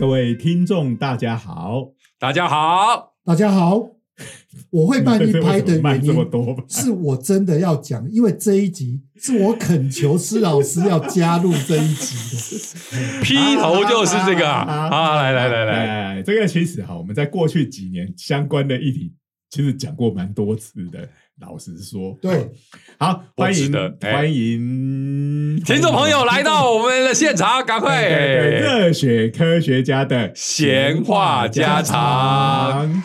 [0.00, 3.90] 各位听众，大家好，大家好，大家好，
[4.70, 6.64] 我会慢一 拍的慢原因这么多吧？
[6.68, 13.20] 是我真的要讲，因为这一集是我恳求施老师要加入这一集的。
[13.22, 15.16] 劈头就是这个啊！
[15.16, 15.74] 来来来来，
[16.16, 19.12] 哎，这个其实哈，我们在过去几年相关的议题，
[19.50, 21.06] 其实讲过蛮多次的。
[21.40, 22.50] 老实说，对，
[22.98, 24.12] 好，不欢迎值得哎。
[24.12, 25.58] 欢迎。
[25.64, 28.06] 听众朋友来到我们的现场， 赶快。
[28.08, 33.02] 热血科学家的闲话家常。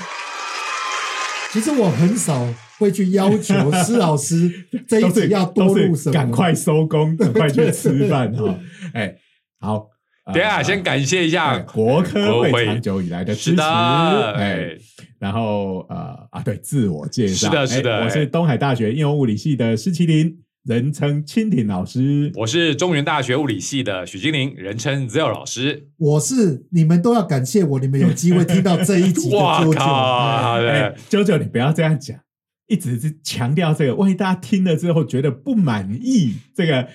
[1.53, 2.45] 其实我很少
[2.77, 4.51] 会去要求施老师
[4.85, 8.59] 这一都是集要多录什么，赶快收工，赶快去吃饭哈。
[8.93, 9.15] 哎，
[9.61, 9.87] 好，
[10.33, 14.75] 等下呃先感谢一哎下国科国会会长久以来的支持，哎，，
[15.19, 22.31] 然后呃啊，对，自我介绍，是的是的哎我是哎东海大学应用物理系的施麒麟，人称蜻蜓老师。
[22.35, 25.87] 我是中原大学物理系的许金玲，人称 Zero 老师。
[25.97, 29.85] 我是你们都要感谢我，你们有机会听到这一集的哇啾靠！
[29.85, 30.67] 好啾。
[30.67, 32.19] 哎的，，九九，你不要这样讲，
[32.67, 36.87] 一直是强调这个，万一大家听了之后觉得不满意，这个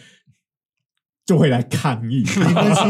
[1.31, 2.25] 就会来抗议。
[2.37, 2.81] 没关系，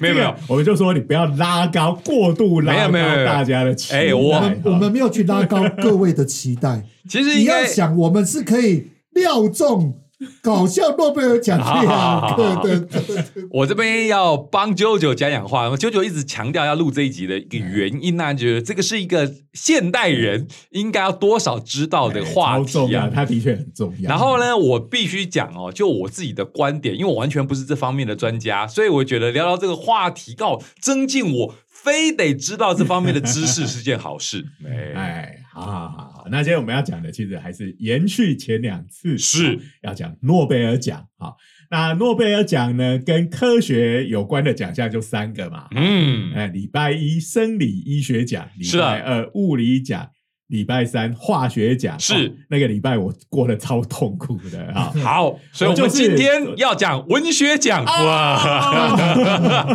[0.00, 4.14] 没有没有，我们就说你不要拉高，过度拉高没有没有大家的期待。
[4.14, 9.92] 我们我们没有去拉高各位的期待， 其实你要想，我们是可以料中
[10.42, 15.68] 搞笑诺贝尔奖好好好两个的，对对对我这边要帮啾啾讲讲话。
[15.76, 23.10] 啾啾一直强调要录这一集的一个原因呢、觉得这个是一个现代人应该要多少知道的话超重要，题啊。
[23.14, 24.08] 它的确很重要。
[24.08, 34.44] 然后呢，我必须讲哦，就我自己的观点，因为我完全不是这方面的专家，所以我觉得聊聊这个话题，告增进我非得知道这方面的知识是件好事。
[34.64, 41.06] 哎，哎，好好好好，那今天我们要讲的其实还是延续前两次，是要讲诺贝尔奖。
[41.16, 41.36] 好，
[41.70, 45.68] 那诺贝尔奖呢，跟科学有关的奖项就三个嘛。
[45.74, 50.10] 嗯，哎，礼拜一生理医学奖，礼拜二物理奖，
[50.50, 51.98] 礼拜三化学奖。
[51.98, 54.92] 是哦那个礼拜我过得超痛苦的 啊。
[55.02, 58.96] 好，所以我们今天要讲文学奖哇，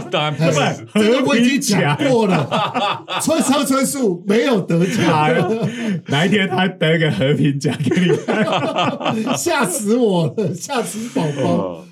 [0.12, 0.88] 当然不是。
[0.94, 5.58] 这个我已经讲过了，村上春树没有得哎奖，
[6.08, 9.35] 哪一天他得个和平奖给你看？
[9.38, 11.85] 吓死我了，吓死宝宝。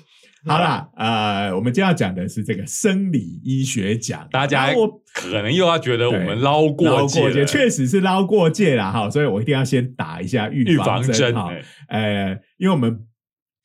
[0.46, 11.34] 哦 好啦，呃，我们今天要讲的是这个生理医学奖，大家我可能又要觉得我们捞捞过界了，确实是捞过界了哈，所以我一定要先打一下预预防针针。
[11.34, 11.50] 哈
[11.88, 12.24] 哎。
[12.26, 12.98] 呃，因为我们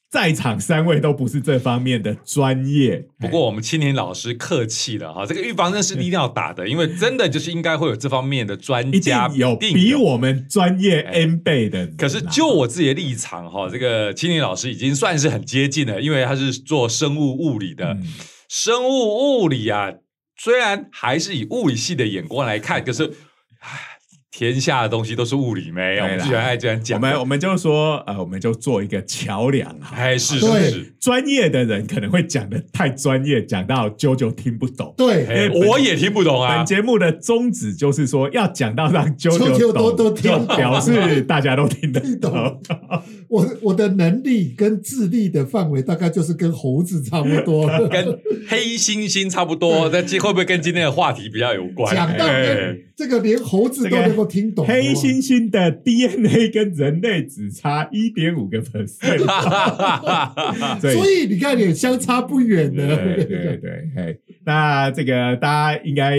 [0.09, 9.56] 在场三位都不是这方面的专业，不过我们青年老师客气了哈，这个预防针是一定要打的，因为真的就是应该会有这方面的专一定家，有。
[9.56, 11.12] 比我们专业哎。
[11.22, 11.88] N 倍的啊。
[11.97, 18.03] 可是就我自己的立场哈，这个青年老师已经算是很接近了，因为他是做生物物理的，嗯。
[18.47, 19.94] 生物物理啊，
[20.36, 23.14] 虽然还是以物理系的眼光来看，可是，
[23.59, 23.98] 唉，
[24.39, 27.00] 天下的东西都是物理没有，我对啦们居然爱这样我。
[27.00, 29.91] 们我们就说，呃，我们就做一个桥梁啊。
[29.94, 34.94] 哎，是对是是，专业的人可能会讲的太专业，讲到啾啾听不懂。
[34.95, 36.66] 对，哎，我也听不懂啊本。
[36.66, 42.61] 节目的宗旨就是说，要讲到让啾啾啾都懂，都听表示大家都听得懂。
[43.29, 47.67] 我 我的能力跟智力的范围大概就是跟猴子差不多。
[47.90, 48.06] 跟
[48.47, 51.95] 黑猩猩差不多，那这会不会跟今天的话题比较有关？
[51.95, 59.19] 讲到哎跟这个连猴子都能够听懂，黑猩猩的 DNA 跟人类只差一点五个 percent，
[60.81, 62.97] 所以你看，也相差不远对的。
[63.16, 66.17] 对对，嘿，那这个大家应该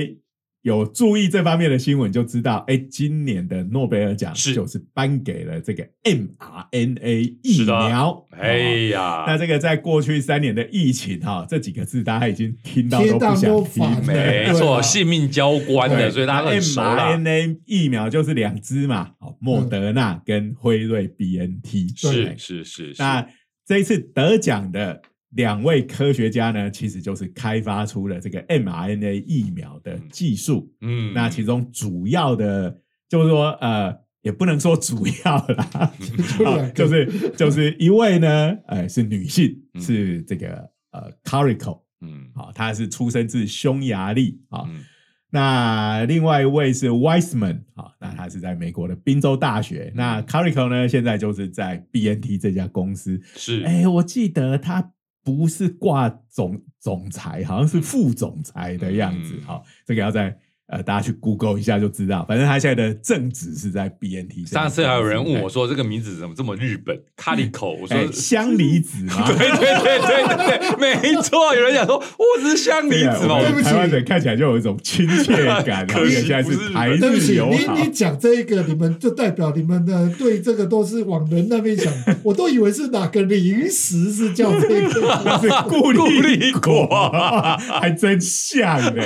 [0.62, 8.27] 有注意这方面的新闻，就知道，哎，今年的诺贝尔奖是就是颁给了这个 mRNA 疫苗。
[8.33, 8.59] 哎
[8.89, 14.07] 呀那呀，这个在过去三年的疫情哈，这几个字大家已经听到都不想听。
[14.07, 16.80] 没错，啊性命交关的，所以大家都很熟。
[16.83, 21.97] mRNA 疫苗就是两支嘛，哦，莫德纳跟辉瑞 BNT。
[21.97, 23.27] 是是是，是那
[23.66, 30.72] 这一次得奖的两位科学家呢，其实就是开发出了这个 mRNA 疫苗的技术。
[30.80, 35.92] 嗯那其中主要的，就是说，呃，也不能说主要啦，
[36.74, 39.80] 就就是就是一位呢，呃，是女性，嗯。
[39.80, 42.28] 是这个呃 Carico 嗯。
[42.34, 44.65] 啊，她是出生自匈牙利啊。
[44.68, 44.80] 嗯。
[45.33, 49.92] 那另外一位是 Wiseman 啊，那他是在美国的宾州大学。
[49.94, 49.97] 嗯。
[49.97, 53.21] 那 Carico 呢，现在就是在 BNT 这家公司。
[53.36, 53.62] 是。
[53.62, 54.92] 哎，我记得他
[55.22, 59.34] 不是挂总总裁，好像是副总裁的样子。
[59.37, 60.37] 嗯好，这个要再
[60.71, 62.25] 呃，大家去 Google 一下就知道。
[62.28, 64.47] 反正他现在的正职是在 BNT。
[64.47, 71.55] 上次还有人问我说：“这个名字怎么这么日本 c a l i c o 我说哎：“香梨子 嘛。”对对对对对对，没错。
[71.55, 75.87] 有人讲说：“我只是香梨子嘛。”对不起台湾人看起来就有一种亲切感。
[75.91, 77.75] 可惜现在不是是台对不起，日友好。
[77.77, 84.91] 你你讲这一个，你们就代表你们的对这个都是往人那边想，我都以为是哪个零食是叫这个。
[85.41, 87.11] 是固固力力果果，
[87.81, 89.03] 还真像呢。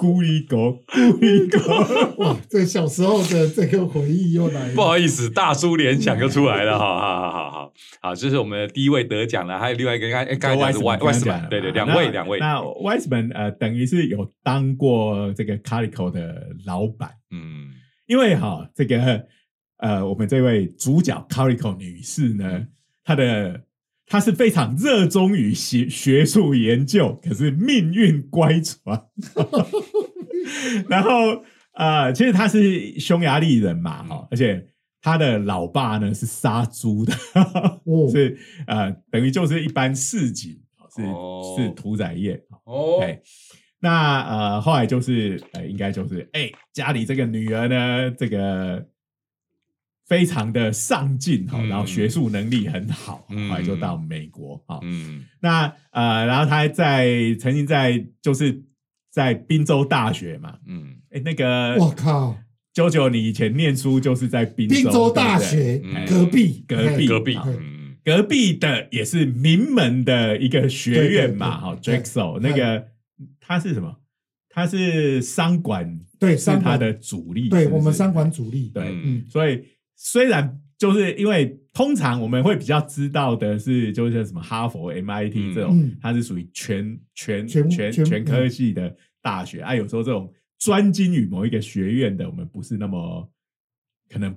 [0.00, 2.24] 固力果，固力果。
[2.24, 4.74] 哇，这小时候的这个回忆又来了。
[4.74, 17.68] 不好意思，大叔联想又出来了，好好好好好好，这是我们的第一位得奖了，还有另外一个刚刚才讲的 Wiseman 对对，两位两位，那 Wiseman 呃，等于是有当过这个 Calico 的老板，嗯。
[18.06, 19.26] 因为哈，这个
[19.76, 22.66] 呃，我们这位主角 Calico 女士呢，
[23.04, 23.60] 她的
[24.04, 28.74] 她是非常热衷于学学术研究，可是命运乖舛。
[30.88, 34.66] 然后呃，其实他是匈牙利人嘛，哈、而且
[35.00, 37.14] 他的老爸呢是杀猪的，
[37.84, 38.08] 哦。
[38.12, 40.60] 是呃，等于就是一般市井，
[40.94, 41.54] 是、哦。
[41.56, 42.42] 是屠宰业。
[42.64, 43.22] 哦对，
[43.80, 48.86] 那呃，后来就是呃，应该就是哎、家里这个女儿呢，这个
[50.06, 51.68] 非常的上进哈、嗯。
[51.68, 53.48] 然后学术能力很好，嗯。
[53.48, 55.24] 后来就到美国啊、嗯。
[55.40, 58.62] 那呃，然后他还在曾经在就是
[59.10, 60.96] 在宾州大学嘛，嗯。
[61.10, 62.36] 哎，那个我靠，
[62.72, 65.46] 九九，你以前念书就是在宾滨州大对？
[65.46, 67.06] 学隔壁，隔壁
[68.04, 72.86] 隔壁，的也是名门的一个学院嘛，哈对对对，Drexel 那个
[73.40, 73.96] 他是什么？
[74.48, 79.24] 他是商管，对是商管他的主力，对我们商管主力，对，嗯。
[79.28, 79.64] 所以
[79.96, 85.94] 虽然就是因为通常我们会比较知道的是，就是什么哈佛、MIT 这种，嗯。
[86.00, 89.74] 它是属于全全全全全全科系的大学啊。
[89.74, 93.30] 有时候这种专精于某一个学院的，我们不是那么
[94.10, 94.34] 可能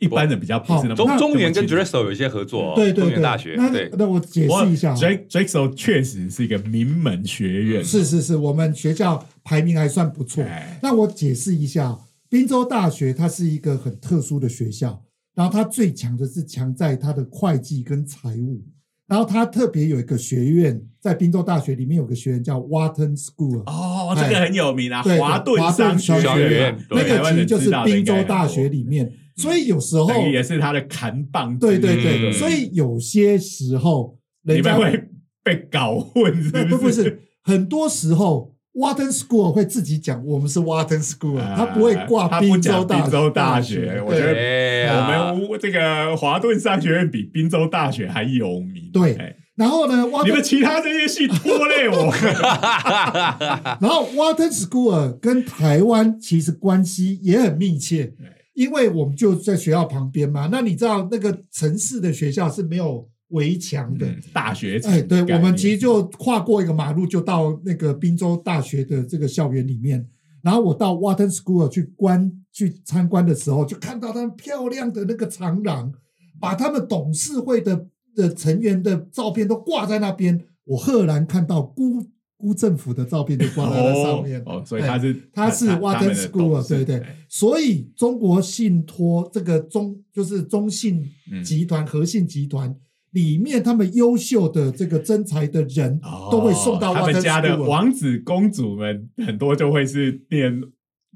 [0.00, 4.92] 一般人比较不是那么中中原跟这么清 Drexel 有一些合作对对对，原大学那对，那我解我释一下。
[4.92, 10.42] 啊，Drake Drexel 确实是一个名门学院，是是是，我们学校排名还算不错。
[10.42, 10.78] 哎。
[10.82, 11.98] 那我解释一下，
[12.30, 15.02] 滨州大学它是一个很特殊的学校，
[15.36, 18.64] 然后他最强的是强在他的会计跟财务，
[19.06, 23.62] 然后他特别有一个学院，在滨州大学里面有个学院叫 Wharton School。
[23.66, 26.50] 哦，这个很有名啊，对，华顿华商商学院。
[26.50, 31.58] 院，那对个其实就是滨州大学里面，所以有时候也是他的扛棒。
[31.58, 35.10] 对对对，嗯所以有些时候人家会
[35.44, 48.90] 被搞混，不不是，很多时候 Wharton School 会自己讲我们是 Wharton School，啊他不会挂他不滨州讲滨州大大学我觉得我们这个华顿商学院比滨州大学还有名。
[48.92, 52.12] 对哎然后呢你们其他这些系拖累我。
[53.80, 58.12] 然后 Wharton School 跟台湾其实关系也很密切，
[58.52, 60.50] 因为我们就在学校旁边嘛。
[60.52, 70.06] 那你知道那个城市的学校是没有围墙的，嗯大学城哎，对，我们其实就跨过一个马路，就到那个滨州大学的这个校园里面。
[70.42, 75.92] 然后我到 Wharton School 去观去参观的时候，就看到他们漂亮的那个长廊，
[76.40, 80.40] 把他们董事会的的成员的照片都挂在那边。
[80.64, 82.06] 我赫然看到辜
[82.36, 84.40] 辜政府的照片就挂在那上面。
[84.42, 91.04] 哦，哦所以他是他是 Wharton School，对对哎所以中国信托这个中就是中信
[91.44, 92.72] 集团、和信集团
[93.16, 97.58] 里面，他们优秀的这个真才的人哦都会送到他们家的。
[97.62, 100.62] 王子公主们，很多就会是念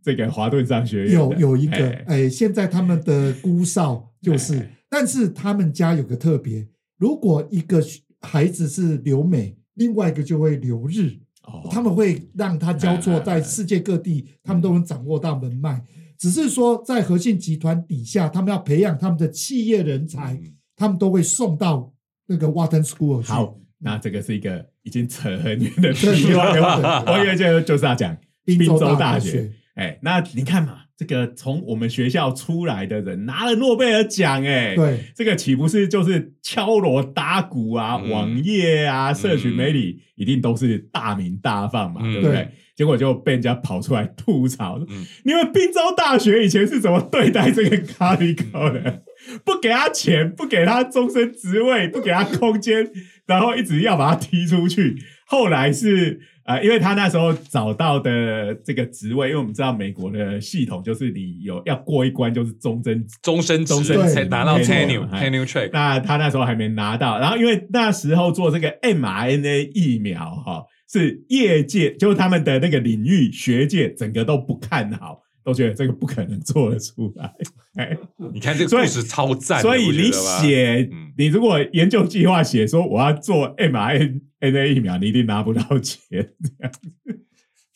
[0.03, 1.13] 这个华顿商学院。
[1.13, 6.67] 有有一个哎哎，现在他们的姑少就是哎，但是他们家有个特别，
[6.97, 7.83] 如果一个
[8.21, 11.19] 孩子是留美，另外一个就会留日。
[11.45, 15.83] 哦他们会让他交错在世界各地，他们都能掌握到门脉。
[16.19, 21.93] 只是说，在和信集团底下，他们要培养他们的企业人才，嗯他们都会送到
[22.27, 23.29] 那个 Wharton School 去。
[23.31, 25.91] 好，那这个是一个已经扯很远的
[27.07, 29.53] 我以为就就是要讲滨州州大学学。
[29.75, 38.01] 哎，那你看嘛，这个从我们学校出来的人拿了诺贝尔奖，哎，对，这个岂不是就是敲锣打鼓啊？
[38.03, 42.49] 嗯网页啊，社群媒体一定都是大名大放嘛，嗯对不对对？
[42.75, 49.03] 结果就被人家跑出来吐槽，嗯你们滨州大学以前是怎么对待这个卡里高的？
[49.45, 52.91] 不给他钱，不给他终身职位，不给他空间，
[53.27, 54.97] 然后一直要把他踢出去。
[55.27, 77.33] 后来是呃，因为他那时候找到的这个职位，因为我们知道美国的系统就是你有要过一关就是终身终身终身才拿到 tenure 哎 tenure track，那他那时候还没拿到，然后因为那时候做这个 mRNA 疫苗哈、是业界，就是他们的那个领域学界，整个都不看好，都觉得这个不可能做得出来。
[77.75, 77.97] 哎，
[78.33, 86.01] 你看这个所以故事超赞，所以你写嗯，你如果研究计划写说我要做 mRNA 疫苗，你一定拿不到钱。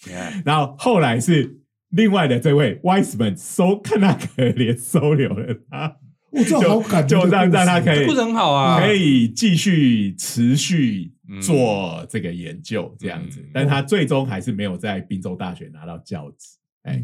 [0.06, 5.96] 你看然后后来是另外的这位 Wiseman 收看他可怜，收留了他，
[6.30, 16.58] 我这好感就让让他可以故事很好啊，可以继续持续嗯做这个研究这样子，嗯但他最终还是没有在宾州大学拿到教职。
[16.82, 17.02] 哎，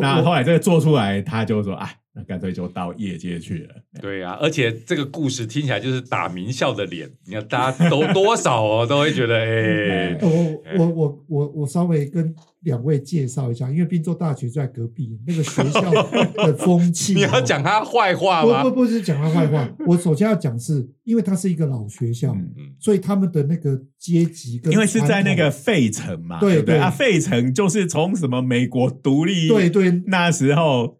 [0.00, 3.74] 那后我来这个做出来，他就说啊，那干脆就到业界去了。
[4.00, 15.92] 对啊，而且这个故事听起来就是打名校的脸，你看大家都多少哦， 都会觉得哎，我我我我我稍微跟两位介绍一下，因为滨州大学就在隔壁，那个学校
[16.46, 18.76] 的风气，你要讲他坏话不不？
[18.76, 26.90] 不是讲他坏话，我首先要讲是因为它是一个老学校，嗯嗯所以他们的那个阶级跟因为是在那个传费城嘛，对对不对啊？
[26.90, 30.98] 费城就是从什么美国独立，统对对那时候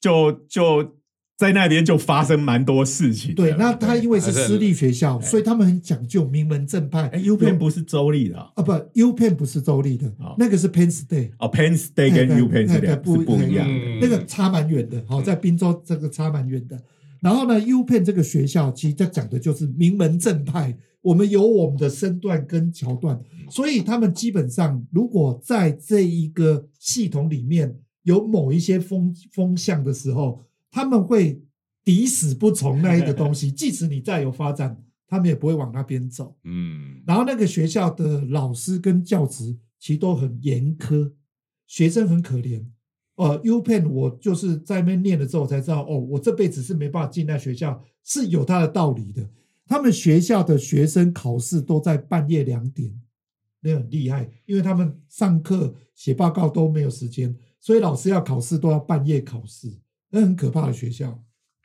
[0.00, 0.96] 就就
[1.36, 3.36] 在那边就发生蛮多事情的。
[3.36, 7.06] 对，那他因为是私立学校，哎所以他们很讲究名门正派。
[7.08, 11.30] 哎，U 片不是州立的哦啊不，U Penn 不是州立的哦，那个是 Penn State。
[11.38, 13.68] 哦，Penn State 跟哎 U Penn 是对两是不一样
[14.00, 16.76] 那个差蛮远的，好，在滨州这个差蛮远的。
[17.20, 27.76] 然后呢，U Penn 这个学校其实它讲的就是名门正派，我们有我们的身段跟桥段，所以他们基本上如果在这一个系统里面
[28.08, 31.42] 有某一些风风向的时候，他们会
[31.84, 36.34] 抵死不从那一个东西， 即使你再有发展，他们也不会往那边走。
[36.44, 41.12] 嗯，然后那个学校的老师跟教职其实都很严苛，
[41.66, 42.64] 学生很可怜。
[43.16, 49.28] 呃，U Penn 我就是在那边念了之后才知道，哦，我这辈子是没办法进那学校，是有它的道理的。
[49.66, 52.90] 他们学校的学生考试都在半夜两点，
[53.60, 59.68] 那很厉害，因为他们上课写报告都没有时间，所以老师要考试都要半夜考试，
[60.10, 61.18] 那很可怕的学校。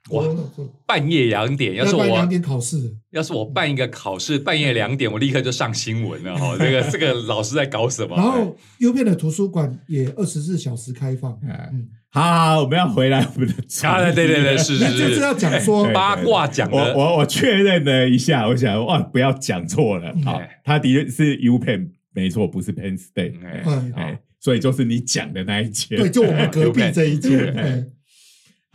[0.09, 0.45] 哇我
[0.85, 6.55] 半夜两点，要是我半夜两点考试，要是我办一个考试，半夜两点，我立刻就上新闻了哈。
[6.59, 8.17] 这个这个老师在搞什么？
[8.17, 11.39] 然后 U Penn 的图书馆也二十四小时开放。
[11.47, 20.13] 哎嗯，好好，好我们要回来我们的主啊，对对对，是是 是，就是要讲说八卦讲我的，我我确认了一下，我想哇，不要讲错了。
[20.25, 23.41] 好哎，他的确是 U Penn，没错，不是 Penn State。
[23.41, 25.97] 哎嗯哎，所以就是你讲的那一间。
[25.97, 27.53] 对，就我们 隔壁这一间。
[27.55, 27.85] 哎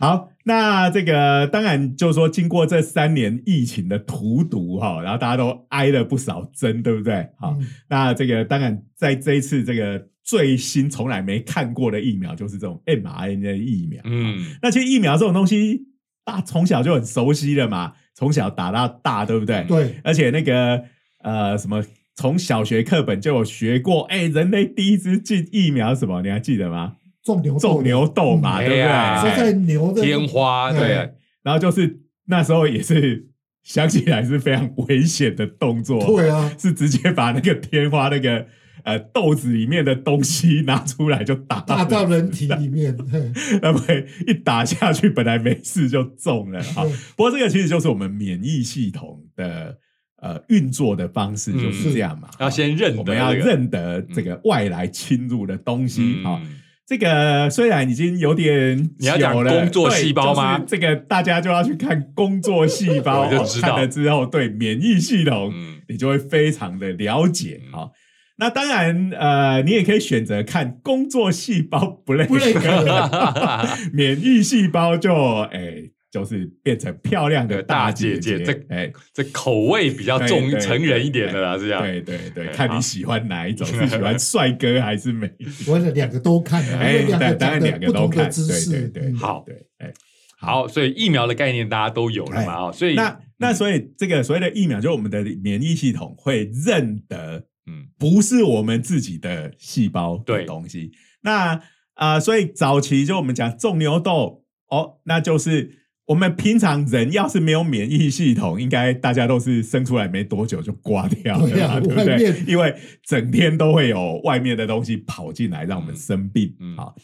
[0.01, 7.27] 好，那这个当然就是说，经过这三年疫情的荼毒哈，然后大家都挨了不少针，对不对？
[7.37, 14.01] 好，嗯那这个当然在这一次这个最新从来没看过的疫苗，就是这种 mRNA 疫苗。
[14.05, 15.81] 嗯，那其实疫苗这种东西，
[16.23, 19.65] 大从小就很熟悉了嘛，从小打到大，对不对？
[19.67, 20.81] 对，而且那个
[21.25, 21.83] 呃什么，
[22.15, 26.21] 从小学课本就有学过，哎，人类第一支进疫苗是什么？
[26.21, 26.95] 你还记得吗？
[27.23, 29.37] 种牛种牛痘嘛，嗯对不对？
[29.37, 31.13] 在牛的天花对哎，
[31.43, 33.27] 然后就是那时候也是
[33.61, 38.47] 想起来是非常危险的动作，对啊，是直接把那个天花那个
[38.83, 42.97] 呃豆子里面的东西拿出来就打打到人体里面。
[43.11, 43.81] 嘿那么
[44.25, 46.83] 一打下去，本来没事就中了哈。
[46.83, 49.77] 对不过这个其实就是我们免疫系统的
[50.21, 52.29] 呃运作的方式，嗯就是这样嘛。
[52.39, 56.39] 要先认得我们要认得这个外来侵入的东西啊。
[56.43, 56.55] 嗯
[56.89, 67.91] 这个虽然已经有点你要讲久了工作细胞吗对就是这个大家就要去看工作细胞， 我就知道看了之后，对免疫系统，嗯你就会非常的了解嗯好，
[68.39, 75.13] 那当然，呃，你也可以选择看工作细胞 break，不认可 免疫细胞就
[75.53, 81.81] 哎，就是变成漂亮的大姐姐姐这哎，这口味比较重成人一点的啦，是这样。
[81.81, 85.47] 对对对，看你喜欢哪一种，是喜欢帅哥还是美女？
[85.67, 88.65] 我两个都看哎，为两个当然两个都看，对。
[88.65, 89.93] 对对，嗯好对，哎。
[90.41, 92.55] 好，所以疫苗的概念大家都有了嘛？
[92.55, 100.93] 哦，所以那那所以这个所谓的疫苗，就是我们的免疫系统会认得嗯不是我们自己的细胞的对东西。
[101.23, 101.55] 那
[101.95, 105.78] 啊、呃所以早期就我们讲种牛痘哦，那就是
[106.09, 112.43] 我们平常人要是没有免疫系统，应该大家都是生出来没多久就挂掉了对啊， 对不对？
[112.47, 116.55] 因为整天都会有外面的东西跑进来，让我们生病。
[116.59, 116.95] 嗯嗯好，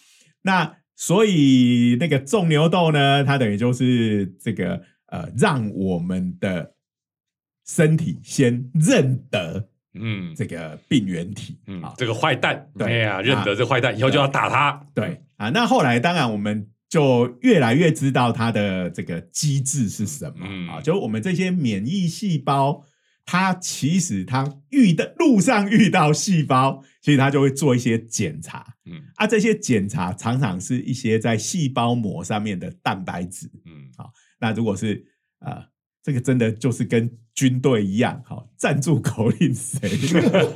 [0.42, 4.82] 那所以那个种牛痘呢，它等于就是这个
[5.12, 6.74] 呃，让我们的
[7.68, 11.60] 身体先认得嗯这个病原体。
[11.80, 14.84] 好，，嗯这个坏蛋，对哎呀，认得啊这坏蛋，以后就要打他。
[14.96, 20.48] 对啊，那后来当然我们就越来越知道它的这个机制是什么。
[20.48, 20.70] 嗯。
[20.70, 22.86] 啊，就我们这些免疫细胞，
[23.26, 28.76] 它其实它遇的路上遇到细胞，其实它就会做一些检查。
[28.86, 29.02] 嗯。
[29.16, 29.28] 啊。
[29.28, 33.52] 这些检查常常是一些在细胞膜上面的蛋白质。
[33.66, 33.92] 嗯。
[33.98, 34.10] 好
[34.40, 35.06] 那如果是
[35.40, 35.66] 呃，
[36.02, 39.82] 这个真的就是跟军队一样，好，赞助口令谁，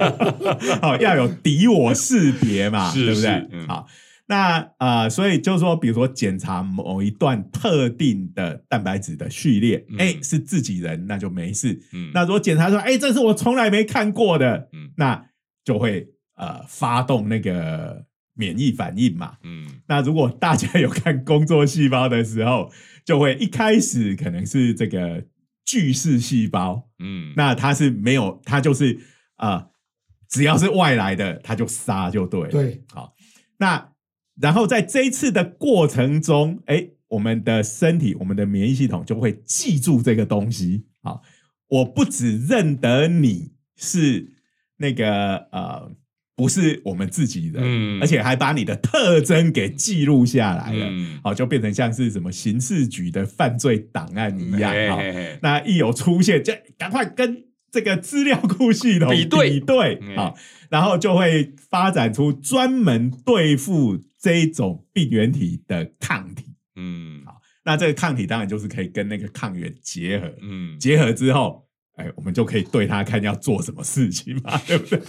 [0.82, 3.68] 好要有敌我识别嘛，是对不对？
[3.68, 3.86] 好，
[4.32, 11.82] 那呃，所以就是说，比如说检查某一段特定的蛋白质的序列，嗯哎、是自己人，那就没事。
[11.94, 15.26] 嗯那如果检查说，哎、这是我从来没看过的，嗯那
[15.64, 18.06] 就会呃发动那个
[18.36, 19.36] 免疫反应嘛。
[19.42, 22.72] 嗯那如果大家有看工作细胞的时候，
[23.04, 25.26] 就会一开始可能是这个
[25.66, 29.00] 巨噬细胞，嗯那它是没有，它就是
[29.38, 29.70] 呃，
[30.30, 32.50] 只要是外来的，它就杀就对了。
[32.50, 33.16] 对，好，
[33.58, 33.90] 那
[34.42, 40.86] 然后在这一次的过程中，哎，我们的身体，我们的免疫系统就会记住这个东西。
[41.02, 41.22] 好，
[41.68, 44.34] 我不只认得你是
[44.78, 45.92] 那个呃，
[46.36, 50.86] 不是我们自己人，嗯而且还把你的特征给记录下来了。
[50.90, 54.72] 嗯好，就变成像是什么刑事局的犯罪档案一样。
[54.90, 60.34] 好，嘿嘿嘿那一有出现，就赶快跟这个资料库系统比对比对嗯，
[60.70, 66.46] 然后就会发展出专门对付这一种病原体的抗体。
[66.76, 75.00] 嗯好那这个抗体当然就是可以跟那个抗原结合，嗯结合之后，哎，我们就可以对它看要做什么事情嘛， 对不对？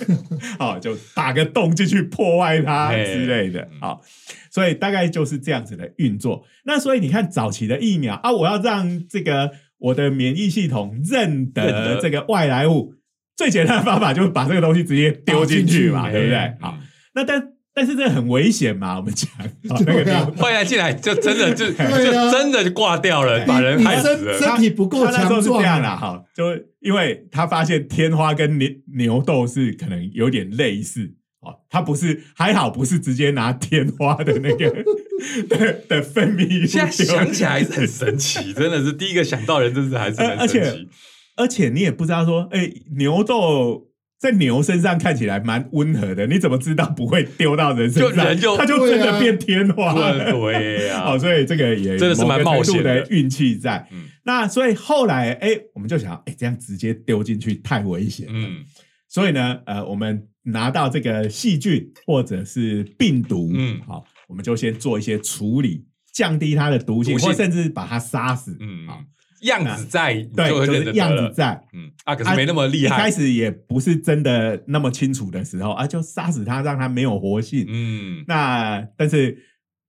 [0.58, 3.80] 好，就打个洞进去破坏它之类的嗯。
[3.80, 4.02] 好，
[4.50, 6.44] 所以大概就是这样子的运作。
[6.64, 12.94] 那所以你看早期的疫苗啊，我要让这个我的免疫系统认认得得这个外来物，
[13.36, 16.54] 最简单的方法就是把这个东西直接丢进去嘛，打对不对？
[16.60, 16.78] 好，
[17.14, 19.30] 那但但是这很危险嘛，我们讲
[19.68, 24.38] 好那个对啊丢后来进来就真的就 就真的就挂掉了，把人害死了。
[24.38, 26.44] 身体不够他那时候强壮是这样啦，啊，哈，就
[26.80, 34.84] 因为他发现天花跟牛牛痘是可能有点类似，哦，他不是还好不是直接拿天花的那个
[35.48, 40.88] 的的分泌物现在想起来还是很神奇，真的是第一个想到人，真是还是很神奇。
[41.36, 43.86] 而且你也不知道说，哎、牛痘
[44.20, 48.16] 在牛身上看起来蛮温和的，你怎么知道不会丢到人身上？
[48.16, 50.30] 就人就它就真的变天花了。
[50.30, 53.88] 对对呀 哦，，所以这个也真的是蛮冒险的运气在。
[53.90, 58.32] 嗯那所以后来，哎、我们就想，哎、这样直接丢进去太危险了。
[58.34, 58.62] 嗯
[59.08, 68.56] 所以呢，呃，我们拿到这个细菌或者是病毒，嗯好，我们就先做一些处理，降低它的毒性，毒性或甚至把它杀死。
[68.60, 69.02] 嗯好，
[69.42, 71.28] 样子在，你对，就会就是样认得得了。
[71.28, 71.62] 子在。
[71.72, 73.10] 嗯啊，可是没那么厉害一开。
[73.10, 77.66] 始也不是真的那么清楚的时候啊，就杀死它，让它没有活性。
[77.68, 79.36] 嗯那但是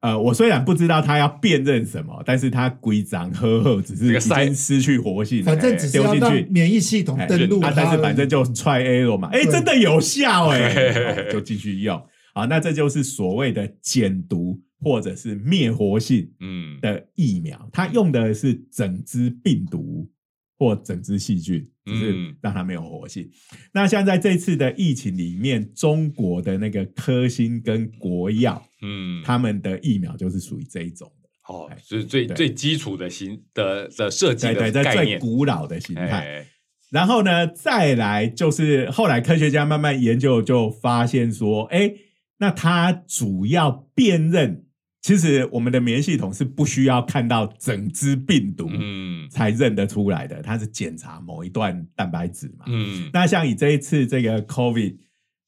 [0.01, 6.47] 呃，我虽然不知道它要辨认什么，但是它规章呵呵，只是已经失去活性，反正只是要让丢进去。
[6.49, 7.85] 免疫系统登录啊，它而已。
[7.85, 12.01] 但是反正就 try error 嘛，哎，对真的有效哎、嘿嘿嘿哦就继续用。
[12.33, 20.09] 好，那这就是所谓的减毒或者是灭活性嗯的疫苗，它用的是整只病毒
[20.57, 23.29] 或整只细菌，就是嗯让它没有活性。
[23.73, 31.29] 那像在这次的疫情里面，中国的那个科兴跟国药，嗯，他们的疫苗就是属于这一种的。
[31.47, 34.73] 哦，就是最最基础的形的的设计的概念。
[34.73, 36.07] 这最古老的形态。
[36.07, 36.47] 哎，
[36.91, 41.93] 然后呢，再来就是后来科学家慢慢研究，就发现说，哎，
[42.37, 44.65] 那它主要辨认，
[45.01, 49.27] 其实我们的免疫系统是不需要看到整只病毒嗯。
[49.29, 52.65] 才认得出来的，它是检查某一段蛋白质嘛。
[52.67, 53.09] 嗯。
[53.11, 54.95] 那像以这一次这个 COVID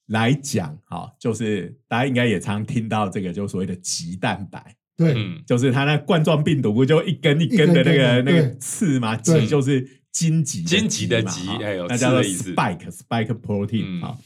[0.08, 4.76] 来讲，哈，就是大家应该也常听到这个，就所谓的棘蛋白。
[4.98, 5.44] 对，嗯。
[5.46, 9.16] 就是它那冠状病毒不就一根一根的那一根一个那个刺吗？
[9.18, 9.42] 对。
[9.42, 14.02] 棘就是荆棘荆棘的棘哎有那叫做 spike spike protein 嗯。
[14.02, 14.20] 好，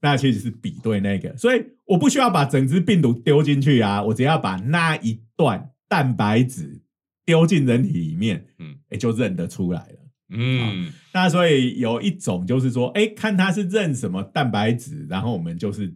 [0.00, 6.80] 那其实是比对那个，所以我不需要把整只病毒丢进去啊，我只要把那一段蛋白质
[7.26, 9.96] 丢进人体里面，嗯也就认得出来了。
[10.30, 10.92] 嗯。
[11.12, 15.92] 那所以有一种就是说，哎，看它是认什么蛋白质，然后我们就是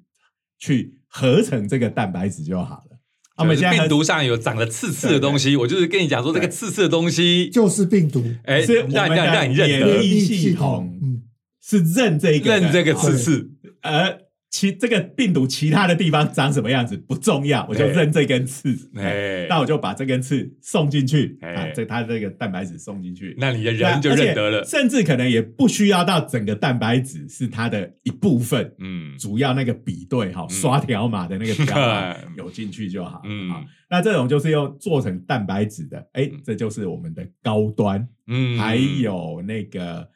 [0.59, 2.97] 去合成这个蛋白质就好了。
[3.37, 8.25] 啊我们现在病毒上有长了刺刺的东西，我就是跟你讲说这个刺刺的东西，就是病毒。
[8.45, 11.23] 哎，是我们让让的让你认免得疫系系统嗯，
[11.66, 13.50] 是认这个认这个刺好刺，
[13.81, 14.18] 而
[14.50, 18.68] 其这个病毒其他的地方长什么样子不重要，我就认这根刺。
[18.96, 29.16] 哎，那我就把这根刺送进去哎啊，这它这个蛋白质送进去，那你的人就认得了，甚至可能也不需要到整个蛋白质是它的一部分，嗯。
[29.18, 33.22] 主要那个比对哈，刷条码的那个条码嗯有进去就好。
[33.24, 33.50] 嗯。
[33.50, 38.07] 好，那这种就是用做成蛋白质的，哎嗯，这就是我们的高端。
[38.27, 40.07] 嗯，还有那个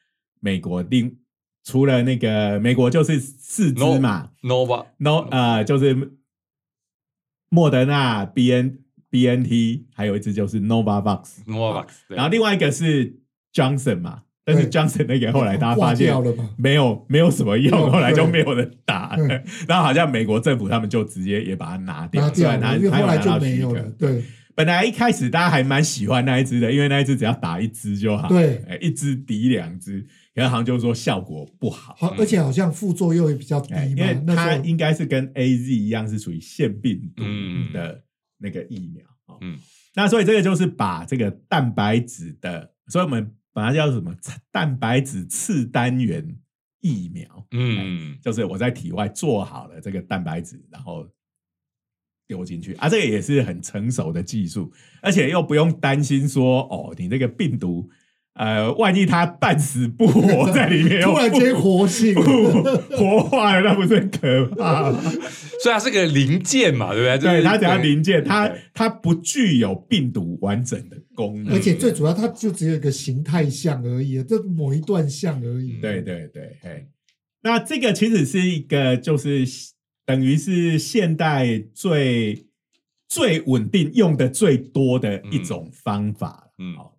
[0.40, 1.12] 美国另
[1.68, 6.12] 除了那个美国就是四支 No 嘛 Nova，no 呃就是
[7.50, 8.78] 莫德纳、B N
[9.10, 13.18] B N T，还有一支就是 Novavax，Novavax，然后另外一个是
[13.52, 16.14] Johnson 嘛，但是 Johnson 那个后来大家挂发现？
[16.56, 19.26] 没有没有什么用，后来就对没有人打了。
[19.68, 23.72] 然后好像美国政府他们就直接也把它拿掉，拿虽然他掉了，因为后来就他有拿到许可。
[23.72, 23.90] 没有了。
[23.98, 24.24] 对。
[24.54, 28.56] 本来一开始大家还蛮喜欢那一只的，因为那一只只要打一支就好，对。
[28.68, 30.04] 哎，一支抵两支，
[30.38, 37.72] 可是好像就是说效果不好，好，而且好像副作用也比较低哎，因为它应该是跟 A Z 一样是属于腺病毒嗯。
[37.72, 38.04] 的
[38.38, 39.38] 那个疫苗哦。
[39.40, 39.58] 嗯。
[39.96, 44.14] 那所以这个就是把这个蛋白质的，所以我们把它叫什么？
[44.52, 46.24] 蛋白质次单元
[46.82, 48.16] 疫苗，嗯。
[48.22, 51.04] 就是我在体外做好了这个蛋白质，然后
[52.28, 52.74] 丢进去。
[52.74, 54.72] 啊，这个也是很成熟的技术，
[55.02, 57.90] 而且又不用担心说哦，你这个病毒
[58.38, 62.22] 呃，万一它半死不活在里面， 突然间活性，不
[62.96, 64.92] 活化了，那不是很可怕。
[64.92, 65.00] 吗？
[65.60, 67.40] 所以它是个零件嘛，对不对？
[67.40, 67.90] 对，它只要对。
[67.90, 75.80] 零件，它它不具有病毒完整的功能，而且最主要它就只有一个形态像而已，这某一段像而已。
[75.80, 76.86] 对对对，嘿，
[77.42, 79.44] 那这个其实是一个，就是
[80.06, 82.46] 等于是现代最
[83.08, 86.52] 最稳定、用的最多的一种方法。
[86.58, 86.76] 嗯。
[86.76, 86.94] 好，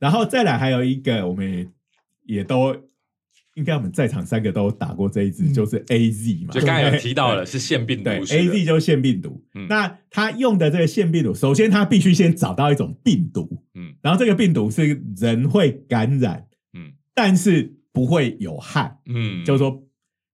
[0.00, 1.68] 然后再来还有一个，我们也
[2.38, 2.74] 也都
[3.54, 5.52] 应该我们在场三个都打过这一支，嗯。
[5.52, 9.44] 就是 A Z 嘛，就刚才有提到了是腺病毒，A Z 就是腺病毒。
[9.54, 9.66] 嗯。
[9.68, 13.94] 那他用的这个腺病毒，首先他必须先找到一种病毒，嗯。
[14.00, 16.92] 然后这个病毒是人会感染，嗯。
[17.14, 18.98] 但是不会有害。
[19.06, 19.82] 嗯，就是说，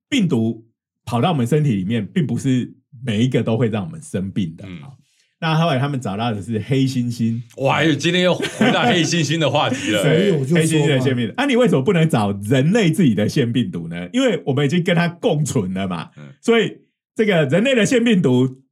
[0.08, 0.64] 病毒
[1.04, 2.72] 跑到我们身体里面，并不是
[3.04, 4.64] 每一个都会让我们生病的。
[4.68, 4.80] 嗯。
[4.80, 4.96] 好
[5.38, 10.02] 那后来他们找到的是黑猩猩，哇，今天又回到黑猩猩的话题了。
[10.02, 11.34] 所以我就说黑猩猩的嘛腺病毒。
[11.36, 14.08] 啊，你为什么不能找人类自己的腺病毒呢？
[14.12, 16.78] 因为我们已经跟它共存了嘛，嗯所以
[17.14, 18.62] 这个人类的腺病毒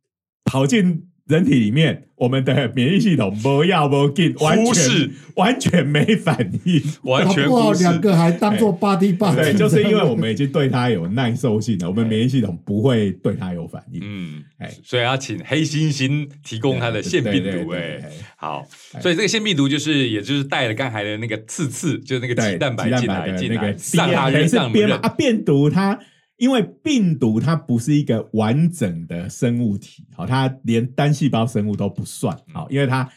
[0.44, 6.82] 跑进人体里面，我们的免疫系统不要不进，完忽视全完全没反应。
[7.02, 9.36] 完全不好忽视两个还当做 body body。
[9.36, 14.00] 对，就是因为我们已经对它有耐受性了，我们免疫系统不会对它有反应。
[14.02, 17.70] 嗯哎，所以要请黑猩猩提供它的腺病毒。
[17.70, 18.02] 哎，
[18.36, 25.98] 好，哎所以这个腺病毒就是，也就是带了刚才的那个刺刺，就是那个鸡蛋白进来进来的那个，让它等于是让编码啊，病毒它
[26.36, 32.54] 因为病毒它不是一个完整的生物体，好，它连单细胞生物都不算，嗯。
[32.54, 33.08] 好，因为它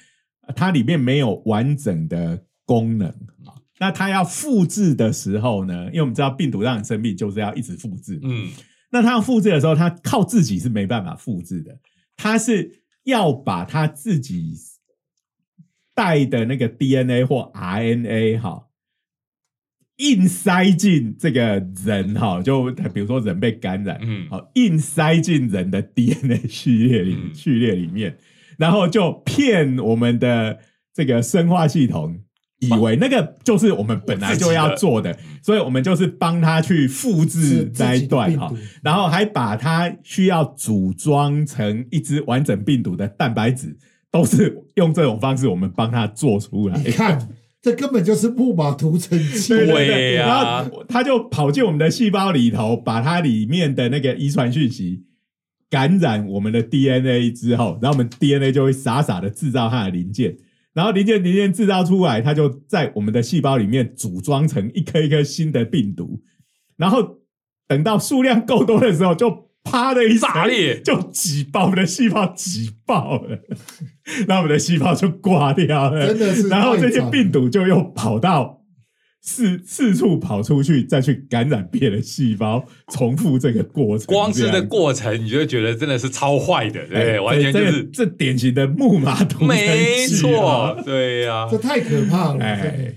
[0.56, 3.08] 它里面没有完整的功能，
[3.44, 8.50] 好，那它要复制的时候呢，因为我们知道病毒让你生病就是要一直复制，嗯。
[8.90, 11.78] 那它要复制的时候，它靠自己是没办法复制的，
[12.16, 14.54] 它是要把它自己
[15.94, 18.67] 带的那个 DNA 或 RNA 哈，
[19.98, 28.18] 硬塞进这个人哈，就比如说人被感染，嗯好，硬塞进人的 DNA 序列里嗯序列里面，
[28.58, 30.60] 然后就骗我们的
[30.94, 32.20] 这个生化系统。
[32.60, 43.78] 以为那个就是我们本来就要做的，所以我们就是帮他去复制那一段哈，然后还把它需要组装成一支完整病毒的蛋白质，
[44.10, 46.82] 都是用这种方式我们帮他做出来。
[46.84, 47.30] 你看，
[47.68, 49.50] 这根本就是木马屠城记。
[49.50, 55.04] 对对对呀然后他就跑进我们的细胞里头，把它里面的那个遗传讯息
[55.70, 60.38] 感染我们的 DNA 之后，然后我们 DNA 就会傻傻的制造它的零件，
[60.74, 66.22] 然后零件零件制造出来，它就在我们的细胞里面组装成一颗一颗新的病毒，
[66.78, 67.20] 然后
[67.68, 73.40] 等到数量够多的时候，就啪的一声炸裂就挤爆我们的细胞，挤爆了，
[74.28, 78.62] 那我们的细胞就挂掉了，真的是然后这些病毒就又跑到
[79.22, 84.08] 四四处跑出去，再去感染别的细胞，重复这个过程。
[84.08, 91.48] 光是这过程，你就会觉得真的是超坏的，对完全就这是这这典型的木马屠城没错啊，对呀。
[91.52, 92.40] 这，太可怕了。
[92.42, 92.94] 哎，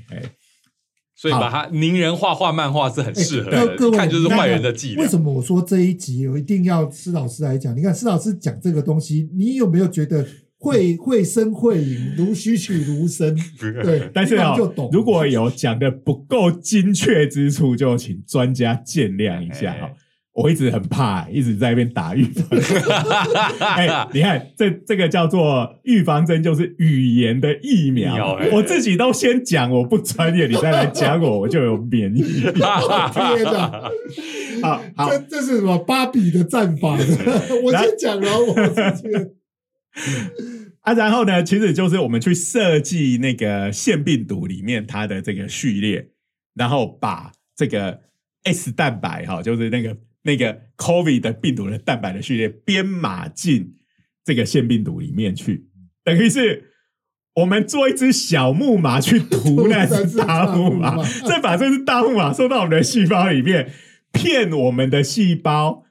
[1.21, 5.07] 所以把它拟人化画漫画是很适合的，哎各各位看就是坏人的伎俩为。
[5.07, 7.77] 什么我说这一集我一定要施老师来讲？
[7.77, 13.37] 你看施老师讲这个东西，你有没有觉得会 会声会影，如栩栩如生？
[13.61, 14.89] 对，但是啊、一看就懂。
[14.93, 19.95] 如果有讲的不够精确之处，就请专家见谅一下哈、哎
[20.33, 22.83] 我一直很怕， 一直在那边打预防针。
[23.61, 28.39] 哎，你看这这个叫做预防针，就是语言的疫苗。
[28.53, 32.41] 我自己都先讲我不专业，你再来讲我，我就有免疫力。
[32.53, 33.91] 天哪，
[34.63, 37.05] 好好这，这是什么芭比的战法呢？
[37.65, 39.31] 我先讲了，我直接
[40.83, 46.09] 啊，然后呢，其实就是我们去设计那个腺病毒里面它的这个序列，
[46.55, 48.01] 然后把这个
[48.45, 53.77] S 蛋白哈，就是那个那个 COVID 的病毒的蛋白的序列编码进
[54.25, 55.67] 这个腺病毒里面去，
[56.05, 56.67] 等于是。
[57.37, 63.71] 我们做一只小木马去涂那 只大木马，再把这只大木马送到我们的细胞里面，
[64.13, 65.85] 骗我们的细胞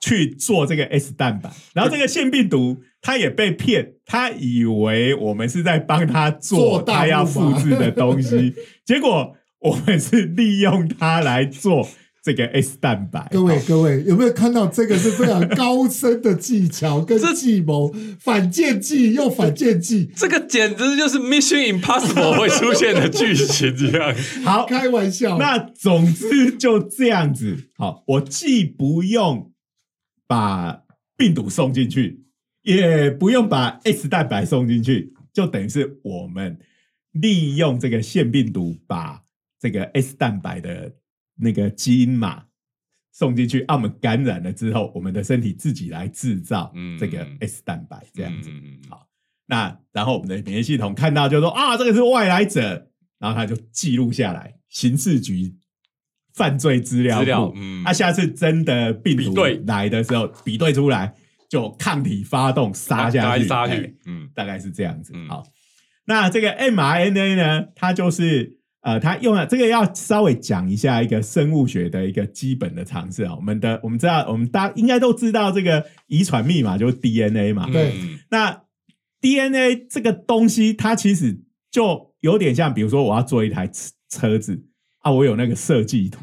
[0.00, 8.54] 去做这个 S 蛋白，然后这个腺病毒它也被骗，它以为我们是在帮它做它要复制的东西，
[8.86, 11.86] 结果我们是利用它来做。
[12.28, 24.14] 这个 S 蛋白，各位各位有没有看到这个是非常高深的技巧跟计谋，反间计又反间计，这个简直就是 Mission Impossible 会出现的剧情这样。
[24.44, 25.38] 好，开玩笑。
[25.38, 27.56] 那总之就这样子。
[27.78, 29.50] 好，我既不用
[30.26, 30.82] 把
[31.16, 32.26] 病毒送进去，
[32.60, 36.58] 也不用把 S 蛋白送进去，就等于是我们
[37.12, 39.22] 利用这个腺病毒把
[39.58, 40.92] 这个 S 蛋白的。
[41.40, 42.44] 那个基因码
[43.12, 48.50] 送进去，啊，我们感染了之后，我们的身体自己来制造这个 S 蛋白，这样子。
[48.88, 49.06] 好，
[49.46, 55.54] 那然后我们的免疫系统看到就说啊，这个是外来者，然后他就记录下来，刑事局
[56.34, 57.52] 犯罪资料库。
[57.56, 61.14] 嗯，啊，下次真的病毒来的时候，比对出来
[61.48, 63.96] 就抗体发动杀下去，杀去。
[64.06, 65.12] 嗯，大概是这样子。
[65.28, 65.44] 好，
[66.06, 68.57] 那这个 mRNA 呢，它就是。
[68.80, 73.34] 呃，他用了这个要稍微讲一下一个生物学的一个基本的常识啊。
[73.34, 77.68] 我们的我们知道，我们大应该都知道这个遗传密码就是 DNA 嘛。
[77.70, 77.92] 对。
[78.30, 78.62] 那
[79.20, 83.68] DNA 这个东西，它其实就有点像，比如说我要做一台
[84.08, 84.64] 车子
[85.00, 86.20] 啊，我有那个设计图，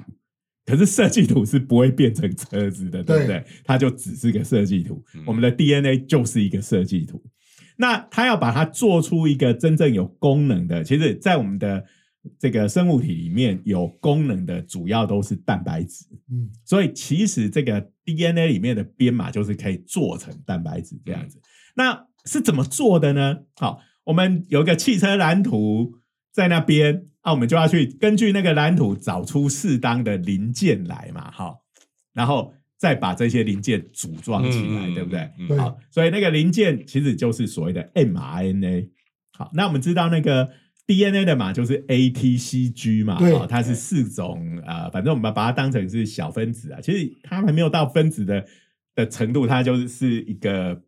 [0.66, 3.44] 可是设计图是不会变成车子的，对不对？
[3.66, 5.04] 它就只是个设计图。
[5.26, 7.22] 我们的 DNA 就是一个设计图。
[7.78, 11.84] 那它要把它做出一个真正有功能的，其实，在我们的
[12.40, 21.40] 这个生物体里面有功能的主要都是蛋白质，嗯，所以其实这个 DNA 里面的编码就是可以做成蛋白质这样子。
[21.76, 23.38] 那是怎么做的呢？
[23.56, 25.94] 好，我们有一个汽车蓝图
[26.32, 31.64] 在那边，那我们就要去根据那个蓝图找出适当的零件来嘛，好，
[32.14, 35.58] 然后再把这些零件组装起来，对不对？
[35.58, 38.90] 好，所以那个零件其实就是所谓的 mRNA。
[39.38, 40.50] 好，那我们知道那个。
[40.88, 48.46] DNA 的码就是 ATCG 嘛，啊，它是四种啊，反正我们把它当成是小分子啊，其实它还没有到分子的
[48.94, 50.80] 的程度，它就是一个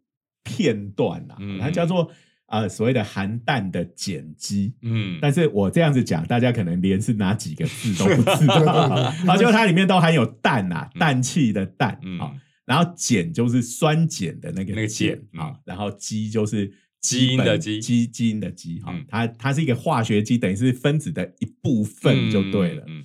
[0.44, 2.12] 片段啊，它叫做
[2.46, 8.64] 啊所谓的含氮的碱基，嗯，但是我这样子讲，大家可能连是哪几个字都不知道，
[9.28, 12.32] 啊，就它里面都含有氮啊，氮气的氮啊，
[12.66, 16.72] 然后碱就是酸碱的那个那个碱啊，然后基就是。
[17.08, 22.84] 基因的基基基因的基哈，它它是一个化学基，等于是分子的一部分就对了。
[22.88, 23.04] 嗯，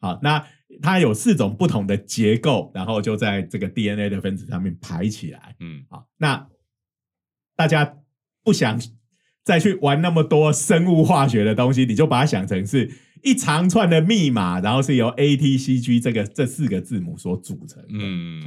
[0.00, 0.44] 好，那
[0.82, 5.54] 它有四种不同的结构，然后就在这个 DNA 的分子上面排起来。
[5.60, 6.48] 嗯，好，那
[7.56, 7.98] 大家
[8.42, 8.80] 不想
[9.44, 12.90] 再去玩那么多生物化学的东西，你就把它想成是
[13.22, 17.98] 一长串的密码，然后是由 A T C G 这个这四个字母所组成的。
[18.00, 18.42] 嗯。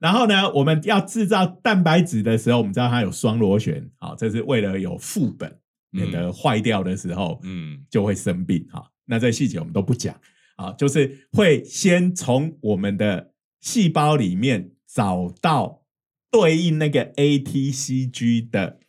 [0.00, 5.60] 然后呢，我们要制造蛋白质的时候，我们知道它有双螺旋，好，这是为了有副本，
[5.90, 8.90] 免得坏掉的时候，嗯，就会生病，哈。
[9.04, 10.18] 那这细节我们都不讲，
[10.56, 15.82] 啊，就是会先从我们的细胞里面找到
[16.30, 18.80] 对应那个 ATCG 的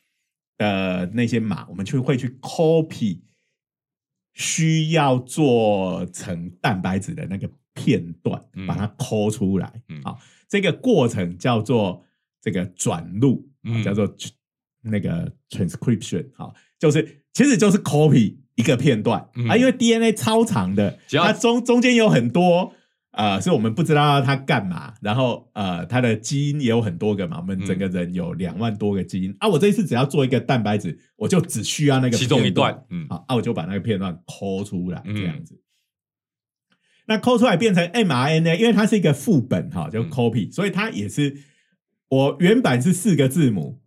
[0.58, 3.20] 的那些码，我们去会去 copy
[4.34, 10.18] 需要做成蛋白质的那个片段，把它抠出来，好。
[10.52, 12.04] 这个过程叫做
[12.42, 13.48] 这个转录，
[13.86, 14.14] 叫做
[14.82, 22.74] 那个 transcription，好，就是其实就是 copy 一个片段啊，因为 DNA 超长的，它中中间有很多
[23.12, 35.58] 呃，是我们不知道它干嘛，然后呃，它的基因也有很多个嘛，我们整个人有两万多个基因啊，我这一次只要做一个蛋白质，我就只需要那个其中一段，嗯，好，啊，我就把那个片段抠出来，这样子。
[37.12, 41.36] 那抠出来变成 mRNA，因为它是一个副本哈，就 copy，所以它也是
[42.08, 43.82] 我原版是四个字母，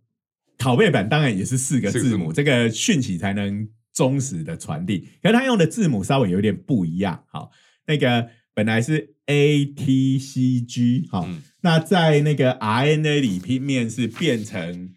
[0.59, 5.07] 拷贝版当然也是四个字母，这个讯息才能忠实的传递。
[5.23, 7.49] 可是它用的字母稍微有点不一样，好，
[7.87, 11.27] 那个本来是 ATCG，好，
[11.61, 14.93] 那在那个 RNA 里拼面是变成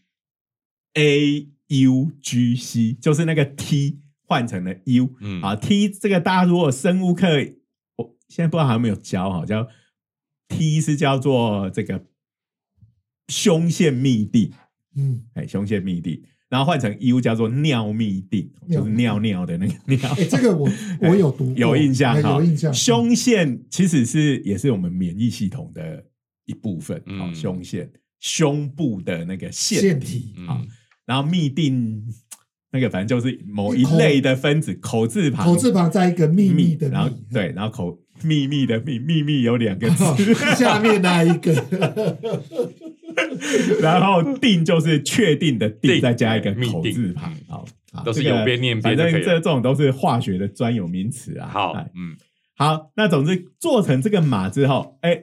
[0.92, 7.54] AUGC，就是那个 T 换成了 U，嗯，啊，T 这个大家如果生物课。
[8.28, 9.66] 现在不知道还有没有教哈，叫
[10.48, 12.06] T 是叫做这个
[13.28, 14.54] 胸腺密地，
[14.96, 16.24] 嗯，哎，胸腺密地。
[16.48, 20.10] 然后换成 U 叫做尿嘧啶，就是尿尿的那个尿。
[20.14, 20.66] 哎，这个我
[21.02, 22.72] 我有读过，有印象哎哈，有印象。
[22.72, 26.02] 胸腺其实是也是我们免疫系统的
[26.46, 27.90] 一部分，好、嗯胸腺。
[28.18, 30.66] 胸部的那个腺腺体嗯。
[31.04, 32.02] 然后密定
[32.72, 41.52] 那个反正就是某一类的分子，口字旁，口字旁在一个秘密的然后密，对，然后口秘密的秘秘密有两个字，下面那一个，
[43.80, 47.40] 然后定就是确定的定，再加一个口字旁嗯，
[47.92, 51.48] 好，都是有边念边反正这这种都是化学的专有名词啊。
[51.52, 52.16] 好哎，嗯。
[52.56, 55.22] 好，那总之做成这个码之后，哎，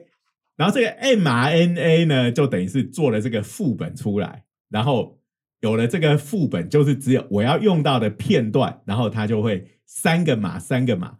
[0.56, 5.18] 然后这个 mRNA 呢，就等于是做了这个副本出来，然后
[5.60, 11.16] 有了这个副本，就是只有我要用到的片段，然后它就会三个码三个码，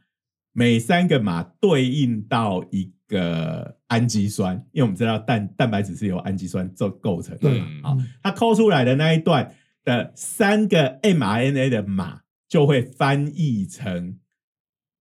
[0.59, 7.61] 每三个码对应到一个氨基酸，因为我们知道蛋蛋白质是由氨基酸做构成的对。
[7.61, 7.83] 嘛，嗯。
[7.83, 14.19] 好，它抠出来的那一段的三个 mRNA 的码就会翻译成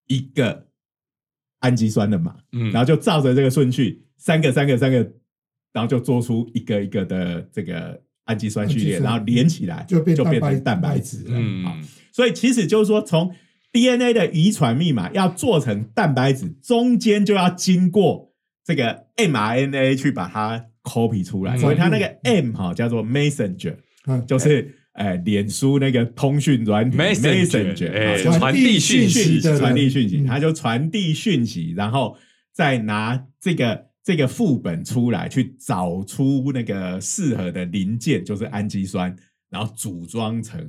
[0.08, 0.68] 一个
[1.60, 4.98] 氨基酸的码，嗯，然后就照着这个顺序，三个、三个、三个，
[5.72, 11.32] 然后就做出一个一个的这个氨基酸序列，然后连起来就变就变成蛋白质了。
[11.34, 11.78] 嗯好，
[12.12, 13.34] 所以其实就是说，从
[13.76, 18.32] DNA 的遗传密码要做成蛋白质，中间就要经过
[18.64, 21.60] 这个 mRNA 去把它 copy 出来，嗯。
[21.60, 23.76] 所以它那个 M 哈叫做 messenger，
[24.08, 24.26] 嗯。
[24.26, 32.18] 就是呃脸书那个通讯软体 Messenger，传递讯息的传递讯息，它就传递讯息，然后
[32.54, 39.14] 再拿这个这个副本出来，去找出那个适合的零件，就是氨基酸，
[39.50, 40.66] 然后组装成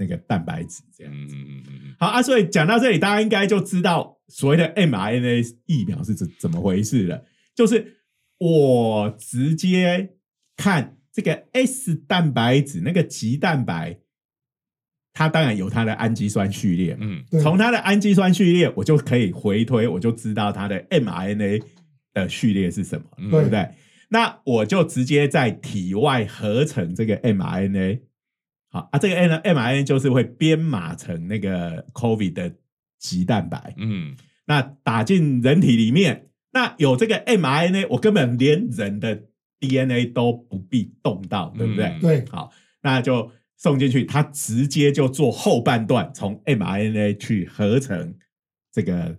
[0.00, 1.12] 那个蛋白质这样。
[1.28, 7.26] 子嗯嗯嗯好啊，所以讲到这里，大家应该就知道所谓的 mRNA 疫苗是怎怎么回事了。
[7.54, 7.98] 就是
[8.38, 10.14] 我直接
[10.56, 13.98] 看这个 S 蛋白质那个棘蛋白，
[15.12, 21.62] 它当然有它的氨基酸序列，嗯对从它的氨基酸序列，我就可以回推，我就知道它的 mRNA
[22.14, 23.68] 的序列是什么，嗯对不对？
[24.08, 28.00] 那我就直接在体外合成这个 mRNA，
[28.70, 32.54] 好啊，这个 M mRNA 就是会编码成那个 COVID 的
[32.98, 39.24] 棘蛋白，嗯那打进人体里面，那有这个 mRNA，我根本连人的
[39.60, 41.86] DNA 都不必动到，对不对？
[41.86, 42.50] 嗯对，好，
[42.82, 48.14] 那就送进去，它直接就做后半段，从 mRNA 去合成
[48.72, 49.18] 这个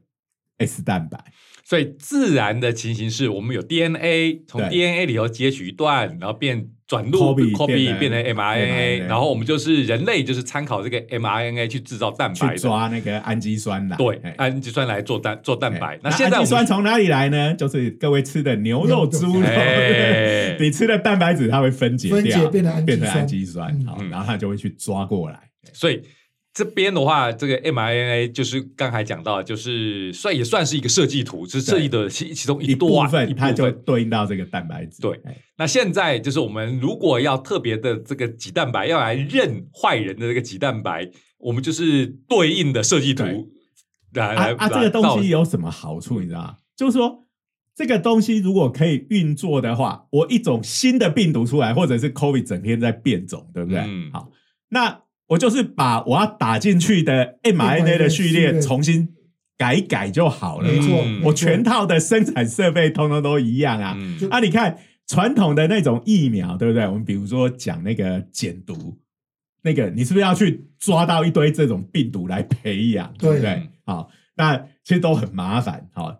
[0.58, 1.24] S 蛋白。
[1.64, 15.96] 所以自然的情形是我们有 DNA，从 DNA 里头截取一段，然后变转录 Copy 变成 mRNA，mRNA 然后我们就是人类就是参考这个 mRNA 去制造蛋白去，抓那个氨基酸来，对哎，氨基酸来做蛋做蛋白。
[15.96, 16.00] 哎。
[16.04, 17.54] 那现在氨基酸从哪里来呢？
[17.54, 20.58] 就是各位吃的牛肉、猪肉，哎。
[20.60, 23.74] 你吃的蛋白质它会分解分解掉，变成氨基酸
[24.10, 25.40] 然后它就会去抓过来。
[25.72, 26.02] 所以
[26.54, 46.20] 这边的话，这个 mRNA 就是刚才讲到，就是算也算是一个设计图，是设计的其其中一部段分它就对应到这个蛋白质，对哎那现在就是我们如果要特别的这个脊蛋白要来认坏人的这个脊蛋白，我们就是对应的设计图对来来啊啊，这个东西有什么好处？
[46.20, 46.56] 你知道吗？
[46.76, 47.26] 就是说，
[47.76, 53.80] 这个东西如果可以运作的话，我一种新的病毒出来，或者是 COVID 整天在变种，对不对？
[53.80, 54.30] 嗯好，
[54.70, 55.02] 那
[55.32, 59.08] 我就是把我要打进去的 mRNA 的序序列列重新
[59.58, 60.70] 改一改就好了。
[60.70, 63.96] 没错嗯，我全套的生产设备通通都一样啊。
[63.98, 66.86] 嗯啊，你看传统的那种疫苗，对不对？
[66.86, 69.00] 我们比如说讲那个减毒，
[69.62, 73.70] 那个你是不是要去抓到一堆这种病毒来培养，对不对对？
[73.86, 75.88] 好，那其实都很麻烦。
[75.94, 76.14] 好，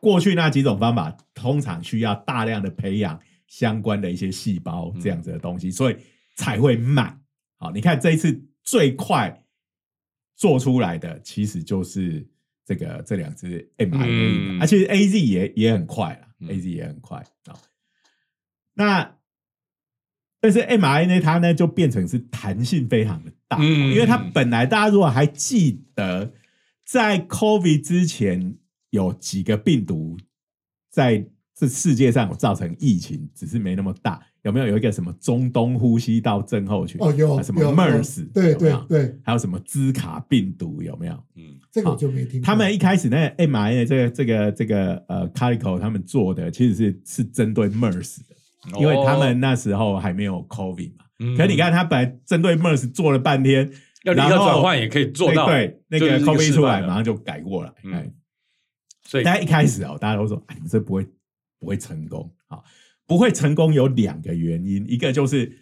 [0.00, 5.96] 过去那几种方法通常需要大量的培养相关的一些细胞这样子的东西，所以
[6.34, 7.16] 才会慢。
[7.60, 9.44] 好，你看这一次最快
[10.34, 12.26] 做出来的其实就是
[12.64, 17.60] 这个这两支 mRNA，、嗯啊，其实 A Z 也也很快了、嗯 a Z 也很快啊。
[18.72, 19.18] 那
[20.40, 26.32] 但是 Mina 它呢就变成是弹性非常的大，嗯因为它本来大家如果还记得，
[26.86, 28.56] 在 COVID 之前
[28.88, 30.16] 有几个病毒
[30.88, 34.26] 在这世界上有造成疫情，只是没那么大。
[34.42, 37.00] 有没有有一个什么中东呼吸道症候群？
[37.00, 38.32] 哦，有啊什么有有 MERS？
[38.32, 40.82] 对有没有对对，还有什么兹卡病毒？
[40.82, 41.12] 有没有？
[41.36, 42.46] 嗯这个我就没听过。
[42.46, 51.04] 他们一开始那个 mRNA 这个这个这个呃 Calico 他们做的其实是是针对 MERS 的，因为他们那时候还没有 COVID 嘛。
[51.04, 53.70] 哦可你看，他本来针对 MERS 做了半天，
[54.04, 57.72] 要立刻转换也可以做到，对对，那个 COVID 出来马上就改过来。
[59.04, 61.06] 所以大家一开始哦，大家都说啊，你这不会
[61.58, 62.58] 不会成功啊，
[63.10, 65.52] 不会成功有两个原因，一个就是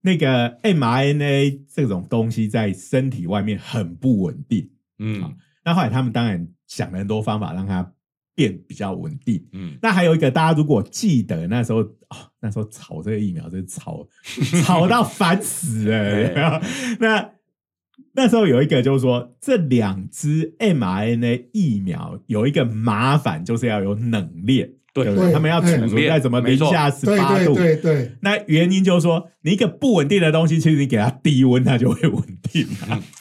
[0.00, 4.68] 那个 mRNA 这种东西在身体外面很不稳定。
[4.98, 7.92] 嗯那后来他们当然想了很多方法让它
[8.34, 9.46] 变比较稳定。
[9.52, 14.08] 嗯，那还有一个，大家如果记得那时候哦，那时候炒这个疫苗真是炒
[14.64, 16.60] 炒 到烦死了。
[16.98, 17.30] 那
[18.14, 24.72] 那时候有一个就是说，这两支 mRNA 疫苗有一个麻烦，就是要有冷链，
[25.04, 25.32] 对对？
[25.32, 27.54] 他们要储冷存在什么零下十对对八度。
[27.54, 32.66] 对对，那原因就是说，你一个不稳定的东西，其实你给它低温，它就会稳定、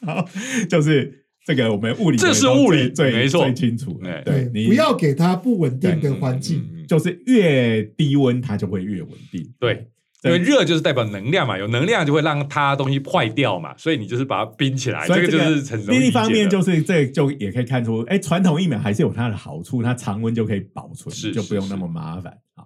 [0.69, 4.09] 就是这个我们物理这是物理最没错最清楚了。
[4.09, 6.63] 哎对，你不要给它不稳定的环境。
[6.87, 9.43] 就是越低温它就会越稳定。
[9.59, 9.87] 对。
[10.25, 22.65] 这因为热就是代表能量嘛，有能量就会让它东西坏掉嘛，所以你就是把它冰起来，这个就是另一方面就是这就也可以看出，哎，传统疫苗还是有它的好处，它常温就可以保存，是就不用那么麻烦啊。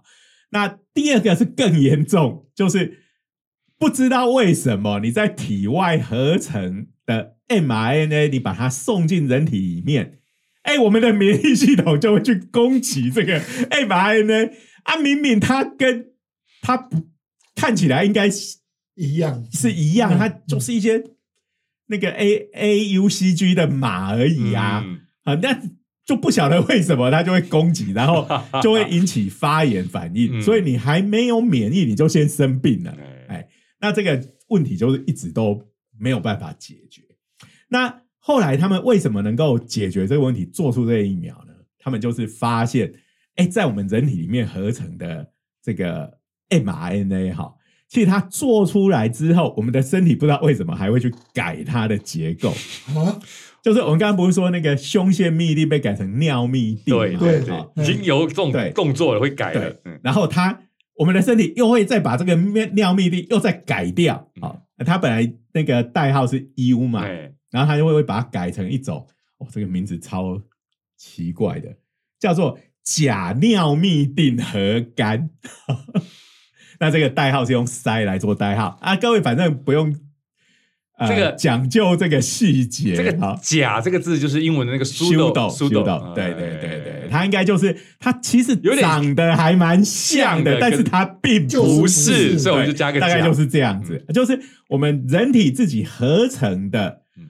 [0.51, 2.99] 那第二个是更严重，就是
[3.78, 10.20] 不知道为什么你在体外合成的 mRNA，你把它送进人体里面，
[10.64, 14.53] 哎，我们的免疫系统就会去攻击这个 mRNA
[14.84, 16.07] 啊，明明它跟
[16.62, 17.07] 它不
[17.60, 18.57] 看起来应该是
[18.95, 19.45] 一样。
[19.51, 21.03] 是一样，嗯它就是一些
[21.88, 25.01] 那个 A A U C G 的码而已啊，嗯。
[25.24, 25.62] 啊，那
[26.05, 28.28] 就不晓得为什么它就会攻击，然后
[28.64, 30.41] 就会引起发炎反应，嗯。
[30.41, 33.26] 所以你还没有免疫，你就先生病了，哎。
[33.28, 33.47] 哎，
[33.80, 35.62] 那这个问题就是一直都
[35.99, 37.03] 没有办法解决。
[37.68, 41.53] 那后来他们为什么能够解决这个问题，做出这个疫苗呢？
[41.78, 42.91] 他们就是发现，
[43.36, 45.32] 哎，在我们人体里面合成的
[45.64, 46.18] 这个
[46.50, 47.54] mRNA 哈，
[47.88, 52.50] 其实它做出来之后，我们的身体不知道为什么还会去改它的结构。
[52.95, 53.20] 啊，
[53.62, 57.41] 就是我们刚刚不是说那个胸腺嘧啶被改成尿嘧啶对对？
[57.41, 60.62] 对好已经有这种动作了，会改对了，嗯，然后它
[60.95, 64.30] 我们的身体又会再把这个尿尿嘧啶又再改掉。
[64.41, 69.06] 嗯，它本来那个代号是 U 嘛，哎，然后它就会把它改成一种，
[69.39, 70.41] 哦，这个名字超
[70.97, 71.76] 奇怪的，
[72.20, 75.30] 叫做假尿嘧啶核苷。
[76.80, 78.77] 那这个代号是用塞来做代号。
[78.82, 79.95] 啊，各位反正不用。
[81.01, 97.30] 呃这个讲究这个细节，这个好“甲”这个字就是英文的那个修 “sudo”，斗修 sudo，斗，对对哎对对，它应该就是它其实有点长得还蛮像的，但是它并就是不不是，所以我就加个“甲”，大概就是这样子，就是我们人体自己合成的嗯。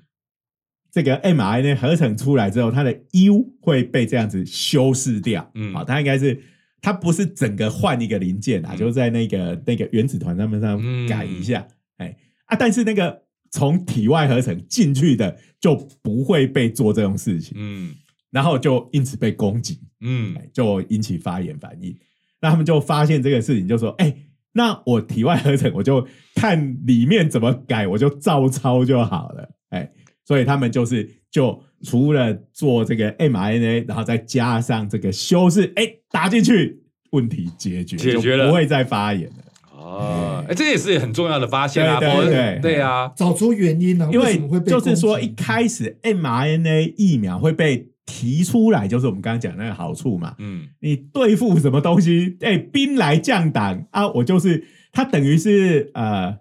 [0.91, 5.51] 这个 mRNA 合成出来之后，它的 U 会被这样子修饰掉。
[5.53, 5.71] 嗯。
[5.75, 6.41] 好，它应该是
[6.81, 11.67] 它不是整个换一个零件啊，嗯就是在那个那个原子团上面上嗯改一下，
[11.97, 12.15] 哎
[12.45, 17.93] 啊，但是那个从体外合成进去的就不会被做这种事情，嗯
[18.31, 19.79] 然后就因此被攻击。
[20.01, 21.93] 嗯哎就引起发炎反应。
[22.39, 24.15] 那他们就发现这个事情，就说：“哎、
[24.53, 29.91] 那我体外合成，我就看里面怎么改，我就照抄就好了。”哎，
[30.23, 36.81] 所以他们就是就除了做这个 mRNA，然后再加上这个修饰，哎，打进去，
[37.11, 39.35] 问题解决，解决了不会再发炎了。
[39.71, 44.09] 哦，哎，这也是很重要的发现啊，对对对对啊，找出原因呢？
[44.11, 50.35] 因为什么会被就是说，一开始 mRNA 疫苗会被提出来，就是我们刚刚讲那个好处嘛。
[50.39, 52.37] 嗯你对付什么东西？
[52.41, 54.07] 哎、兵来将挡啊！
[54.09, 56.35] 我就是它，等于是呃，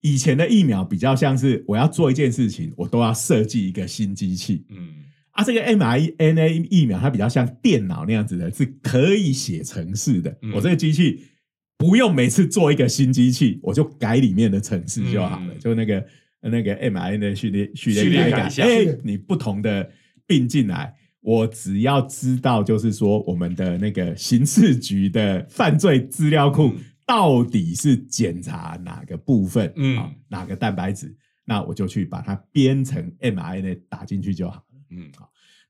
[0.00, 4.88] 以前的疫苗比较像是我要做一件事情，我都要设计一个新机器嗯
[5.40, 5.44] 啊。
[5.44, 10.36] 这个 mRNA 疫苗它比较像电脑那样子的，是可以写程式的。
[10.42, 11.22] 嗯我这个机器
[11.78, 16.06] 不用每次做一个新机器，我就改里面的程式就好了，嗯就那个
[16.42, 19.90] 那个 mRNA 序列序序列你不同的
[20.26, 20.94] 并进来。
[21.22, 31.14] 我只要知道，就是说我们的那个刑事局的犯罪资料库嗯到底是检查哪个部分，嗯啊哪个蛋白质，
[31.44, 34.96] 那我就去把它编成 mRNA 打进去就好了。
[34.96, 35.10] 嗯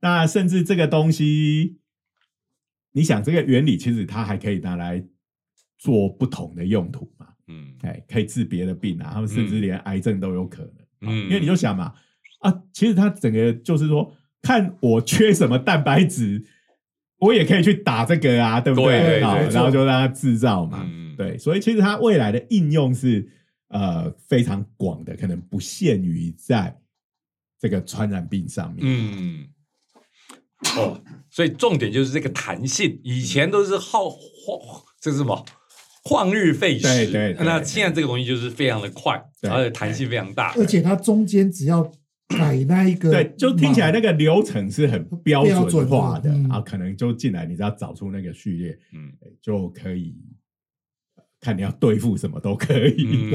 [0.03, 1.77] 那甚至这个东西，
[2.93, 5.05] 你想这个原理，其实它还可以拿来
[5.77, 7.27] 做不同的用途嘛？
[7.49, 10.73] 嗯哎，可以治别的病啊，他们甚至连癌症都有可能。
[11.03, 11.93] 嗯因为你就想嘛，
[12.39, 14.11] 啊，其实它整个就是说，
[14.41, 16.47] 看我缺什么蛋白质，
[17.19, 20.83] 我也可以去打这个啊，对不对对好对然后就让它制造嘛。
[20.83, 23.29] 嗯对，所以其实它未来的应用是
[23.69, 26.80] 呃非常广的，可能不限于在
[27.61, 28.79] 这个传染病上面。
[28.83, 29.47] 嗯，
[30.77, 31.01] 哦，
[31.31, 34.19] 所以重点就是这个弹性，以前都是耗晃，
[35.01, 35.45] 这是什么？
[36.03, 41.83] 旷日费时，对对对那现在这个东西就是非常的快，而且弹性非常大，而且它中间只要
[42.27, 50.17] 改那一个，对，就听起来那个流程是很标准化的啊，可能就进来，你只要找出那个序列，嗯就可以
[51.39, 53.31] 看你要对付什么都可以。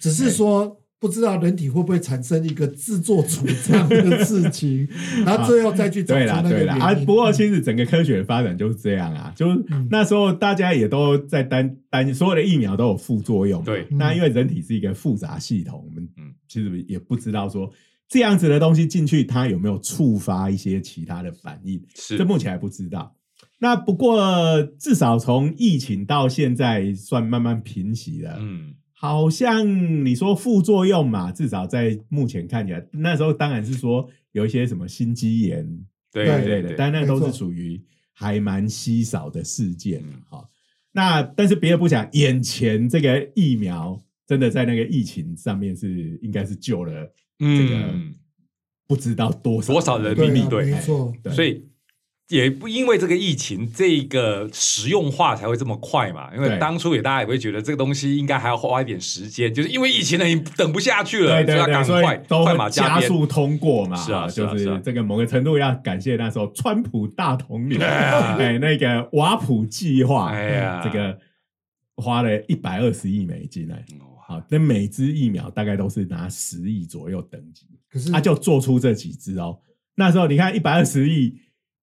[0.00, 4.88] 只是说不知道人体会不会产生一个自作主张的事情，
[5.24, 6.94] 然后最后再去找出对啦，那个对啦啊！
[7.06, 9.46] 不过其实整个科学的发展就是这样啊，就
[9.90, 13.66] 那时候大家也都在担担心，所有的疫苗都有副作用嘛。
[13.66, 13.86] 对。
[13.90, 16.32] 那因为人体是一个复杂系统，我们嗯。
[16.48, 17.70] 其实也不知道说
[18.08, 22.16] 这样子的东西进去，它有没有触发一些其他的反应，是。
[22.16, 23.14] 这目前还不知道。
[23.60, 35.64] 那不过至少从疫情到现在算慢慢平息了，嗯，好像你说副作用嘛，至少在目前看起来，那时候当然是说有一些什么心肌炎
[36.10, 37.80] 对对之类的，但那都是属于
[38.12, 40.02] 还蛮稀少的事件。
[40.04, 40.48] 嗯哈、
[40.90, 46.92] 那但是别的不讲，眼前这个疫苗真的在那个疫情上面是应该是救了
[47.38, 48.12] 这个嗯，
[48.88, 51.32] 不知道多少多少人对啊，命对没错，对。
[51.32, 51.64] 所以
[52.28, 56.28] 也不因为这个疫情，这个实用化才会这么快嘛。
[56.34, 62.72] 因为对当初也大家也会觉得这个东西应该还要花一点时间，就是因为疫情了，你等不下去了，对对对，所以要赶快都快马鞭。
[62.72, 71.18] 加速通过嘛，是啊就是啊这个某个程度要感谢那时候川普大统领，啊 哎，那个瓦普计划，哎呀这个
[71.96, 79.58] 花了一百二十亿美金哎，哇好，那每支疫苗大概都是拿十亿左右等级，可是他就做出这几支哦。
[79.94, 81.34] 那时候你看一百二十亿，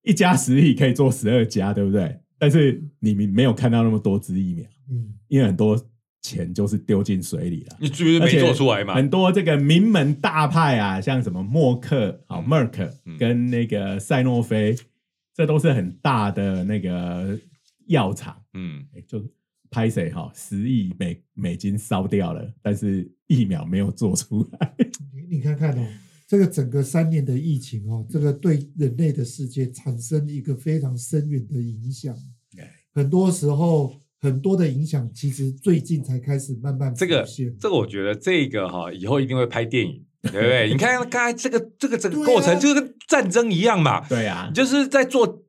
[0.06, 2.18] 一家十亿可以做十二家，对不对？
[2.38, 5.80] 但是你没有看到那么多支疫苗，嗯，因为很多
[6.22, 7.78] 钱就是丢进水里了。
[7.80, 8.93] 你是不是没做出来嘛？
[8.93, 14.76] 很多这个名门大派啊，像什么默克、好嗯 Merck 嗯跟那个赛诺菲，
[15.34, 17.39] 这都是很大的那个
[17.88, 19.24] 药厂，嗯，哎就
[19.72, 24.76] 拍谁哈，十亿美美金烧掉了，但是疫苗没有做出来。
[25.14, 25.88] 你你看看哦，
[26.28, 32.15] 这个整个三年的疫情哦，这个对人类的世界产生一个非常深远的影响
[32.57, 32.69] 哎。
[32.93, 37.28] 很多时候，很多的影响其实最近才开始慢慢这个
[37.59, 40.69] 这个我觉得这个哈以后一定会拍电影， 对不对？
[40.71, 45.43] 你看刚才这个这个整个过程就跟战争一样嘛，对啊你，就是在做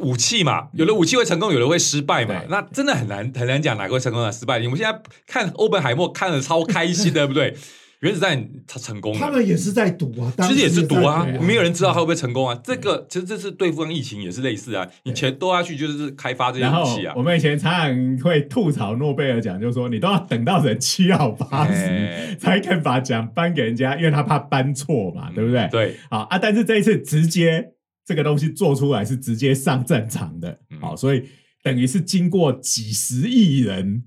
[0.00, 2.42] 武器嘛，有的武器会成功，有的会失败嘛。
[2.48, 4.58] 那真的很难很难讲哪个会成功，哪个失败。
[4.58, 7.56] 你们现在看欧本海默看的超开心的， 对不对？
[8.00, 12.58] 原子弹它成功了，他们也是在赌啊，其实也是赌啊对，没有人知道它会不会成功啊。
[12.64, 17.22] 这个其实这次对付疫情也是类似啊，你钱多下去就是开发这些然后武器啊我。
[17.22, 25.68] 们以前常常会吐槽诺贝尔奖，就是说你都要等到人七老八哎十才肯把奖颁给人家，因为他怕颁错嘛，对不对？
[25.70, 27.72] 对，好啊，但是这一次直接
[28.06, 31.22] 这个东西做出来是直接上战场的，嗯好，所以
[31.62, 34.04] 等于是经过几十亿人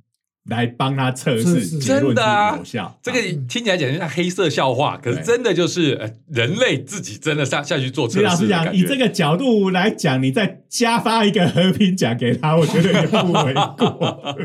[0.50, 3.00] 来帮他测试，结的啊是有效。
[3.02, 8.76] 这个听起来简直像黑色笑话，可是真的就是呃人类自己真的下下去做测你老实讲。
[8.76, 14.36] 以这个角度来讲，你再加发一个和平奖给他，我觉得也不为过。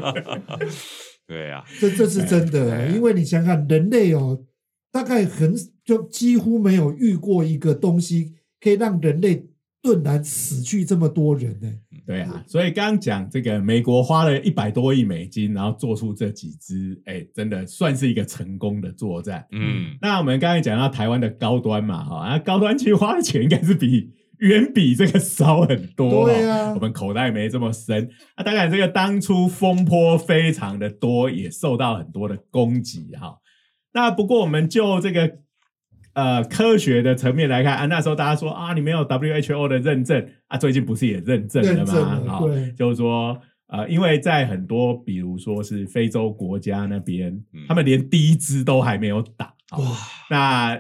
[1.27, 4.39] 对啊，这这是真的、对因为你想想，人类哦，
[4.91, 9.45] 大概很就几乎没有遇过一个东西可以让人类
[9.81, 11.73] 顿然死去这么多人呢、
[12.05, 19.47] 对啊，所以刚刚讲这个美国花了一百多亿美金，然后做出这几支，哎，真的算是一个成功的作战。
[19.53, 28.09] 嗯，那我们刚才讲到台湾的高端嘛，哈，那高端其实花的钱应该是比远比这个少很多，对啊我们口袋没这么深。
[28.37, 33.39] 那当然，这个当初风波非常的多，也受到很多的攻击，哈。
[33.93, 35.39] 那不过我们就这个
[36.19, 41.95] 呃科学的层面来看啊，那时候大家说啊，你没有 WHO 的认证啊，最近不是也认证了吗？
[42.25, 43.41] 了好就是说。
[43.71, 49.79] 呃，因为在很多，比如说是非洲国家那边，嗯他们连第一支都还没有打，哇，
[50.31, 50.75] 那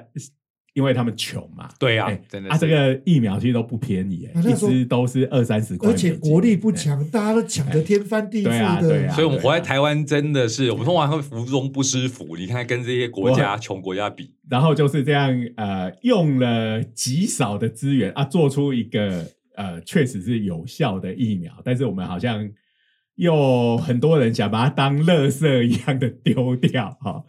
[0.79, 8.89] 因为他们穷嘛，对啊哎，真的啊，这个疫苗其实都不便宜，哎一啊那时候支都是二三十块而，且国力不哎，强，大家都抢得天翻地覆对啊的。
[8.89, 12.37] 对啊所以我们活在台湾真的是，我们通常会福中不知福。
[12.37, 19.27] 你看跟这些国家穷国家比，然后就是这样，呃，用了极少的资源啊，做出一个
[19.57, 22.49] 呃，确实是有效的疫苗，但是我们好像
[23.17, 27.25] 又很多人想把它当垃圾一样的丢掉哈、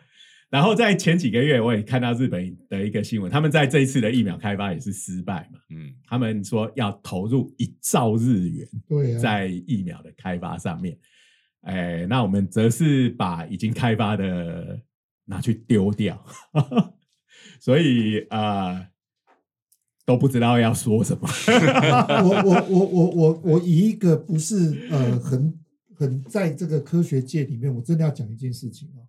[0.49, 10.97] 然后在前几个月，我也看到日本的一个新闻，他们在这一次的疫苗开发也是失败嘛，嗯，他们说要投入一兆日元对啊，在疫苗的开发上面，
[11.61, 14.81] 哎，那我们则是把已经开发的
[15.25, 16.25] 拿去丢掉，
[17.61, 18.87] 所以啊、呃
[20.05, 21.29] 都不知道要说什么。
[22.25, 25.53] 我我我我我我以一个不是呃很
[25.95, 29.05] 很在这个科学界里面，我真的要讲一件事情啊。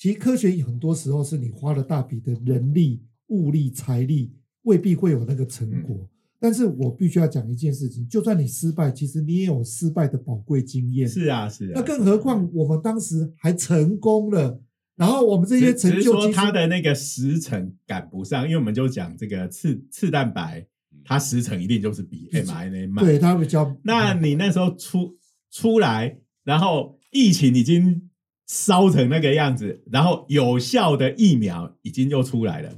[0.00, 4.32] 其实科学很多时候是你花了大笔的人力、物力、财力，
[4.62, 6.08] 未必会有那个成果。
[6.38, 11.06] 但是我必须要讲一件事情，就算你失败，其实你也有失败的宝贵经验。
[11.06, 11.72] 是啊，是啊。
[11.74, 14.62] 那更何况我们当时还成功了，
[14.96, 20.66] 然后我们这些成就说就其实它的那个时程赶不上，因为我们就讲这个次次蛋白，
[21.04, 23.04] 它时程一定就是比 mRNA 慢。
[23.04, 23.76] 对它比较。
[23.84, 25.14] 那你那时候出
[25.50, 28.08] 出来，然后疫情已经
[28.52, 32.68] 烧成那个样子，然后有效的疫苗已经又出来了，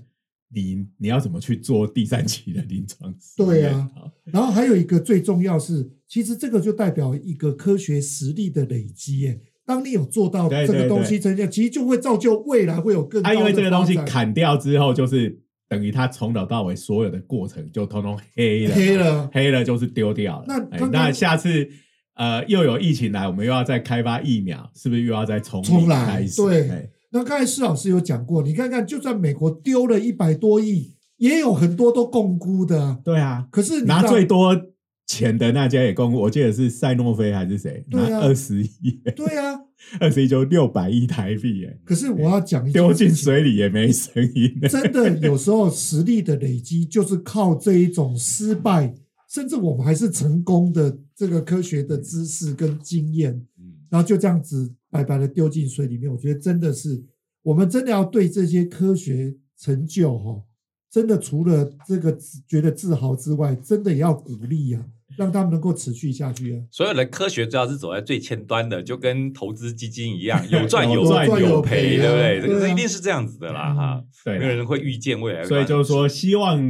[0.53, 3.15] 你你要怎么去做第三期的临床？
[3.39, 3.89] 对啊，
[4.25, 9.41] 然后还有一个最重要是，其实这个就代表一个科学实力的累积耶。
[9.65, 19.31] 当你有做到这个东西成就，其实就会造就未来会有更高啊，因为这个东西砍掉之后，就是等于它从头到尾所有的过程就通通黑了，黑了。
[19.33, 20.55] 黑了就是丢掉了。
[20.71, 21.67] 哎那那下次
[22.15, 26.43] 呃又有疫情来，我们又要再开发疫苗，是不是又要再从重来开始？
[26.43, 26.69] 对。
[26.69, 26.89] 哎。
[27.15, 32.99] 那刚才施老师有讲过，你看看，就算美国丢了一百多亿，也有很多都共估的啊。
[33.05, 34.59] 对啊，可是你拿最多
[35.07, 37.85] 钱的那家也共估，我记得是赛诺菲还是谁？
[37.91, 39.61] 拿二十亿，对啊，
[40.01, 44.59] 二十亿就六百亿台币，哎，可是我要讲丢进水里也没声音。
[44.71, 48.95] 真的有时候实力的累积就是靠这一种失败，
[49.29, 56.11] 甚至我们还是成功的这个科学的知识跟经验，嗯然后就这样子白白的丢进水里面。
[56.11, 57.01] 我觉得真的是
[57.45, 60.43] 我们真的要对这些科学成就哈、
[60.91, 64.85] 真的除了这个自觉得自豪之外，真的也要鼓励啊，
[65.17, 66.59] 让他们能够持续下去啊。
[66.71, 72.41] 所有的科学只要是走在最前端的，就跟投资基金一样， 有赚有赚赚有赔，对不对？
[72.41, 75.45] 这个一定是这样子的啦，哈，对啦没有人会预见未来。
[75.45, 76.61] 所以就是说，，希望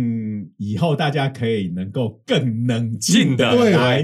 [0.59, 4.03] 以后大家可以能够更冷静的对来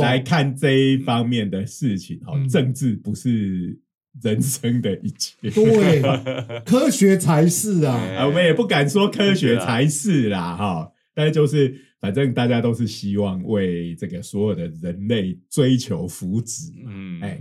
[0.00, 2.18] 来看这一方面的事情。
[2.20, 3.78] 哈嗯，政治不是
[4.22, 5.34] 人生的一切。
[5.50, 6.02] 对，
[6.64, 7.94] 科学才是啊。
[8.16, 16.72] 啊，我们也不敢说科学才是啦，哈，但是就是反正大家都是希望为这个所有的人类追求福祉。
[16.86, 17.40] 嗯，哎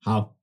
[0.00, 0.34] 好，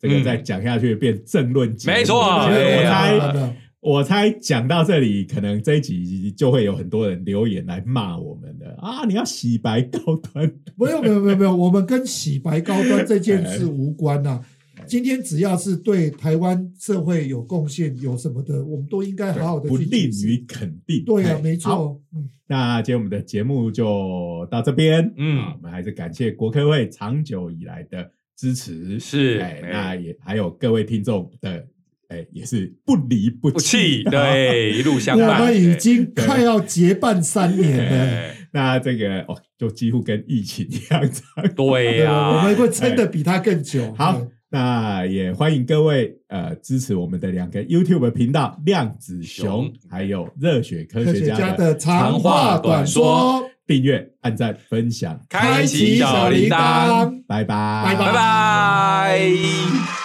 [0.00, 9.04] 这个再讲下去变政论节目，没错我猜我猜讲到这里，可能这一集就会有很多人留言来骂我们的啊！
[9.06, 14.44] 你要洗白高端，没有没有没有没有，我们跟洗白高端这件哎事无关呐、
[14.86, 20.26] 今天只要是对台湾社会有贡献、有什么的，我们都应该好好的不去解释。
[20.26, 21.04] 吝于肯定。
[21.04, 25.38] 对啊，哎没错，嗯，那今天我们的节目就到这边，嗯。
[25.40, 29.70] 啊我们还是感谢国科会长久以来的支持，是哎，哎。
[29.72, 31.66] 那也还有各位听众的，
[32.08, 35.40] 哎，也是不离不不弃， 对，一路相伴。
[35.40, 35.44] 我。
[35.46, 37.90] 们已经快要结伴三年了。
[37.90, 38.32] 哎。
[38.52, 41.54] 那这个哦，就几乎跟疫情一样长。
[41.54, 43.92] 对呀，我们会撑得比他更久。
[43.94, 57.96] 好对，那也欢迎各位呃支持我们的两个 YouTube 频道量子熊熊，还有热血科科学学家家的长话短说，订阅、按赞、分享，开启小铃铛，拜拜，拜。
[57.96, 59.95] 拜拜。